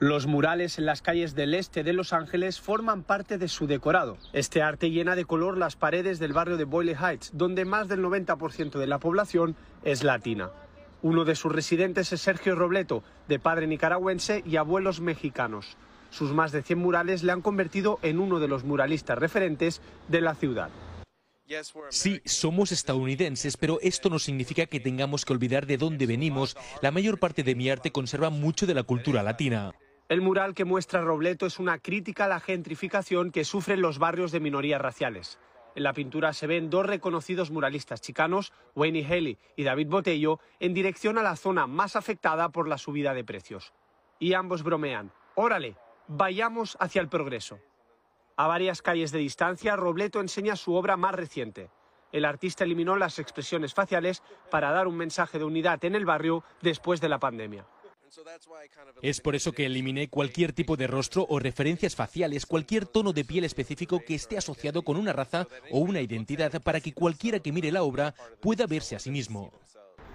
Los 0.00 0.26
murales 0.26 0.76
en 0.80 0.84
las 0.84 1.02
calles 1.02 1.36
del 1.36 1.54
este 1.54 1.84
de 1.84 1.92
Los 1.92 2.12
Ángeles 2.12 2.60
forman 2.60 3.04
parte 3.04 3.38
de 3.38 3.46
su 3.46 3.68
decorado. 3.68 4.18
Este 4.32 4.60
arte 4.60 4.90
llena 4.90 5.14
de 5.14 5.24
color 5.24 5.56
las 5.56 5.76
paredes 5.76 6.18
del 6.18 6.32
barrio 6.32 6.56
de 6.56 6.64
Boyle 6.64 6.96
Heights, 6.96 7.30
donde 7.32 7.64
más 7.64 7.86
del 7.86 8.02
90% 8.02 8.72
de 8.80 8.86
la 8.88 8.98
población 8.98 9.54
es 9.84 10.02
latina. 10.02 10.50
Uno 11.02 11.24
de 11.24 11.34
sus 11.34 11.50
residentes 11.50 12.12
es 12.12 12.20
Sergio 12.20 12.54
Robleto, 12.54 13.02
de 13.26 13.40
padre 13.40 13.66
nicaragüense 13.66 14.44
y 14.46 14.56
abuelos 14.56 15.00
mexicanos. 15.00 15.76
Sus 16.10 16.32
más 16.32 16.52
de 16.52 16.62
100 16.62 16.78
murales 16.78 17.24
le 17.24 17.32
han 17.32 17.42
convertido 17.42 17.98
en 18.02 18.20
uno 18.20 18.38
de 18.38 18.46
los 18.46 18.62
muralistas 18.62 19.18
referentes 19.18 19.82
de 20.06 20.20
la 20.20 20.36
ciudad. 20.36 20.70
Sí, 21.90 22.22
somos 22.24 22.70
estadounidenses, 22.70 23.56
pero 23.56 23.78
esto 23.82 24.10
no 24.10 24.20
significa 24.20 24.66
que 24.66 24.78
tengamos 24.78 25.24
que 25.24 25.32
olvidar 25.32 25.66
de 25.66 25.76
dónde 25.76 26.06
venimos. 26.06 26.56
La 26.80 26.92
mayor 26.92 27.18
parte 27.18 27.42
de 27.42 27.56
mi 27.56 27.68
arte 27.68 27.90
conserva 27.90 28.30
mucho 28.30 28.66
de 28.66 28.74
la 28.74 28.84
cultura 28.84 29.24
latina. 29.24 29.72
El 30.08 30.20
mural 30.20 30.54
que 30.54 30.64
muestra 30.64 31.00
Robleto 31.00 31.46
es 31.46 31.58
una 31.58 31.78
crítica 31.78 32.26
a 32.26 32.28
la 32.28 32.40
gentrificación 32.40 33.32
que 33.32 33.44
sufren 33.44 33.82
los 33.82 33.98
barrios 33.98 34.30
de 34.30 34.40
minorías 34.40 34.80
raciales. 34.80 35.38
En 35.74 35.84
la 35.84 35.92
pintura 35.92 36.32
se 36.32 36.46
ven 36.46 36.68
dos 36.68 36.84
reconocidos 36.84 37.50
muralistas 37.50 38.00
chicanos, 38.00 38.52
Wayne 38.74 39.06
Haley 39.06 39.38
y 39.56 39.64
David 39.64 39.88
Botello, 39.88 40.38
en 40.60 40.74
dirección 40.74 41.16
a 41.18 41.22
la 41.22 41.36
zona 41.36 41.66
más 41.66 41.96
afectada 41.96 42.50
por 42.50 42.68
la 42.68 42.78
subida 42.78 43.14
de 43.14 43.24
precios. 43.24 43.72
Y 44.18 44.34
ambos 44.34 44.62
bromean, 44.62 45.12
órale, 45.34 45.76
vayamos 46.08 46.76
hacia 46.78 47.00
el 47.00 47.08
progreso. 47.08 47.58
A 48.36 48.46
varias 48.46 48.82
calles 48.82 49.12
de 49.12 49.18
distancia, 49.18 49.76
Robleto 49.76 50.20
enseña 50.20 50.56
su 50.56 50.74
obra 50.74 50.96
más 50.96 51.14
reciente. 51.14 51.70
El 52.12 52.26
artista 52.26 52.64
eliminó 52.64 52.96
las 52.96 53.18
expresiones 53.18 53.72
faciales 53.72 54.22
para 54.50 54.70
dar 54.70 54.86
un 54.86 54.96
mensaje 54.96 55.38
de 55.38 55.44
unidad 55.44 55.82
en 55.84 55.94
el 55.94 56.04
barrio 56.04 56.44
después 56.60 57.00
de 57.00 57.08
la 57.08 57.18
pandemia. 57.18 57.66
Es 59.00 59.20
por 59.20 59.34
eso 59.34 59.52
que 59.52 59.66
eliminé 59.66 60.08
cualquier 60.08 60.52
tipo 60.52 60.76
de 60.76 60.86
rostro 60.86 61.26
o 61.28 61.38
referencias 61.38 61.96
faciales, 61.96 62.46
cualquier 62.46 62.86
tono 62.86 63.12
de 63.12 63.24
piel 63.24 63.44
específico 63.44 64.00
que 64.06 64.14
esté 64.14 64.36
asociado 64.36 64.82
con 64.82 64.96
una 64.96 65.12
raza 65.12 65.46
o 65.70 65.78
una 65.78 66.00
identidad 66.00 66.62
para 66.62 66.80
que 66.80 66.92
cualquiera 66.92 67.40
que 67.40 67.52
mire 67.52 67.72
la 67.72 67.82
obra 67.82 68.14
pueda 68.40 68.66
verse 68.66 68.96
a 68.96 68.98
sí 68.98 69.10
mismo. 69.10 69.52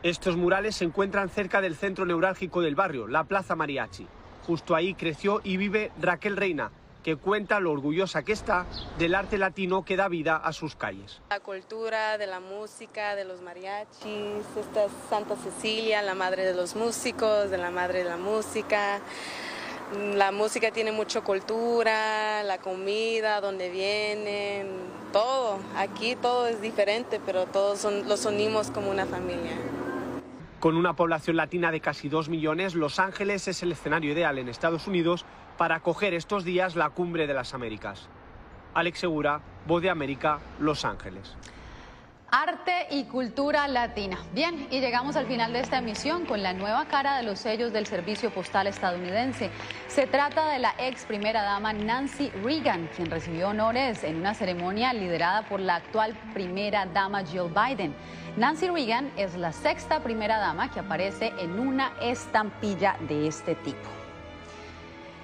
Estos 0.04 0.38
murales 0.38 0.76
se 0.76 0.86
encuentran 0.86 1.30
cerca 1.30 1.60
del 1.60 1.76
centro 1.76 2.06
neurálgico 2.06 2.62
del 2.62 2.76
barrio, 2.76 3.08
la 3.08 3.24
Plaza 3.24 3.56
Mariachi. 3.56 4.08
Justo 4.46 4.76
ahí 4.76 4.94
creció 4.94 5.42
y 5.44 5.58
vive 5.58 5.92
Raquel 6.00 6.38
Reina, 6.38 6.72
que 7.08 7.16
cuenta 7.16 7.62
lo 7.62 7.72
orgullosa 7.72 8.24
que 8.24 8.34
está 8.34 8.66
del 9.00 9.16
arte 9.16 9.38
latino 9.38 9.86
que 9.86 9.96
da 9.96 10.10
vida 10.10 10.36
a 10.36 10.52
sus 10.52 10.76
calles. 10.76 11.22
La 11.30 11.40
cultura 11.40 12.18
de 12.18 12.28
la 12.28 12.42
música, 12.42 13.16
de 13.16 13.24
los 13.24 13.42
mariachis, 13.42 14.44
esta 14.60 14.84
es 14.84 14.92
Santa 15.10 15.38
Cecilia, 15.38 16.02
la 16.02 16.16
madre 16.16 16.44
de 16.44 16.54
los 16.54 16.76
músicos, 16.76 17.50
de 17.50 17.58
la 17.58 17.72
madre 17.72 18.00
de 18.00 18.10
la 18.10 18.18
música. 18.18 19.00
La 20.16 20.34
música 20.34 20.72
tiene 20.72 20.92
mucha 20.92 21.22
cultura, 21.22 22.44
la 22.44 22.58
comida, 22.58 23.40
dónde 23.40 23.70
vienen, 23.70 24.68
todo. 25.14 25.60
Aquí 25.78 26.18
todo 26.18 26.48
es 26.48 26.60
diferente, 26.60 27.22
pero 27.26 27.46
todos 27.46 27.80
son, 27.80 28.10
los 28.10 28.26
unimos 28.26 28.70
como 28.70 28.92
una 28.92 29.06
familia. 29.06 29.56
Con 30.60 30.76
una 30.76 30.94
población 30.94 31.38
latina 31.38 31.72
de 31.72 31.80
casi 31.80 32.10
2 32.10 32.28
millones, 32.28 32.76
Los 32.76 33.00
Ángeles 33.00 33.48
es 33.48 33.64
el 33.64 33.72
escenario 33.72 34.12
ideal 34.12 34.40
en 34.40 34.50
Estados 34.50 34.88
Unidos 34.88 35.24
para 35.58 35.76
acoger 35.76 36.14
estos 36.14 36.46
días 36.46 36.76
la 36.76 36.90
cumbre 36.90 37.28
de 37.28 37.34
las 37.34 37.54
Américas. 37.54 38.08
Alex 38.74 39.00
Segura, 39.00 39.42
Voz 39.66 39.82
de 39.82 39.90
América, 39.90 40.40
Los 40.60 40.86
Ángeles. 40.86 41.36
Arte 42.30 42.88
y 42.92 43.06
cultura 43.06 43.70
latina. 43.70 44.18
Bien, 44.34 44.68
y 44.70 44.82
llegamos 44.82 45.16
al 45.16 45.28
final 45.28 45.54
de 45.54 45.62
esta 45.62 45.78
emisión 45.78 46.26
con 46.26 46.44
la 46.44 46.52
nueva 46.52 46.86
cara 46.86 47.16
de 47.16 47.24
los 47.24 47.40
sellos 47.40 47.72
del 47.72 47.88
Servicio 47.88 48.32
Postal 48.32 48.68
estadounidense. 48.68 49.50
Se 49.88 50.08
trata 50.08 50.50
de 50.50 50.60
la 50.60 50.76
ex 50.78 51.06
primera 51.06 51.42
dama 51.42 51.72
Nancy 51.72 52.30
Reagan, 52.44 52.90
quien 52.96 53.10
recibió 53.10 53.50
honores 53.50 54.04
en 54.04 54.18
una 54.18 54.34
ceremonia 54.34 54.92
liderada 54.92 55.44
por 55.44 55.62
la 55.62 55.76
actual 55.76 56.18
primera 56.34 56.86
dama 56.86 57.24
Jill 57.24 57.50
Biden. 57.50 57.96
Nancy 58.36 58.68
Reagan 58.68 59.10
es 59.16 59.36
la 59.36 59.54
sexta 59.54 60.04
primera 60.04 60.38
dama 60.38 60.70
que 60.70 60.82
aparece 60.82 61.34
en 61.40 61.58
una 61.58 61.94
estampilla 62.02 62.98
de 63.08 63.28
este 63.28 63.56
tipo. 63.56 63.97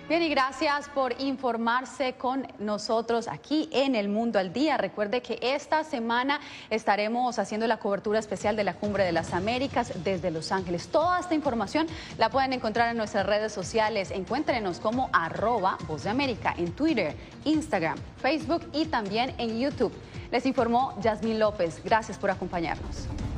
Bien, 0.10 0.22
y 0.22 0.28
gracias 0.28 0.90
por 0.90 1.16
informarse 1.22 2.16
con 2.16 2.46
nosotros 2.60 3.30
aquí 3.30 3.70
en 3.72 3.96
El 3.96 4.10
Mundo 4.10 4.38
al 4.38 4.52
Día. 4.52 4.76
Recuerde 4.76 5.22
que 5.22 5.40
esta 5.42 5.86
semana 5.86 6.42
estaremos 6.70 7.40
haciendo 7.40 7.68
la 7.68 7.78
cobertura 7.78 8.20
especial 8.20 8.58
de 8.58 8.66
la 8.66 8.74
Cumbre 8.74 9.06
de 9.06 9.14
las 9.14 9.34
Américas 9.34 9.94
desde 10.04 10.30
Los 10.30 10.52
Ángeles. 10.52 10.90
Toda 10.90 11.22
esta 11.22 11.36
información 11.36 11.88
la 12.18 12.30
pueden 12.30 12.52
encontrar 12.52 12.92
en 12.92 12.98
nuestras 12.98 13.26
redes 13.26 13.54
sociales. 13.54 14.12
Encuéntrenos 14.12 14.82
como 14.82 15.10
arroba 15.14 15.78
Voz 15.88 16.04
de 16.04 16.10
América 16.10 16.54
en 16.58 16.74
Twitter, 16.74 17.16
Instagram, 17.46 17.98
Facebook 18.18 18.68
y 18.74 18.88
también 18.88 19.34
en 19.38 19.58
YouTube. 19.58 19.94
Les 20.34 20.46
informó 20.46 21.00
Yasmín 21.00 21.40
López. 21.40 21.82
Gracias 21.82 22.18
por 22.18 22.30
acompañarnos. 22.30 23.08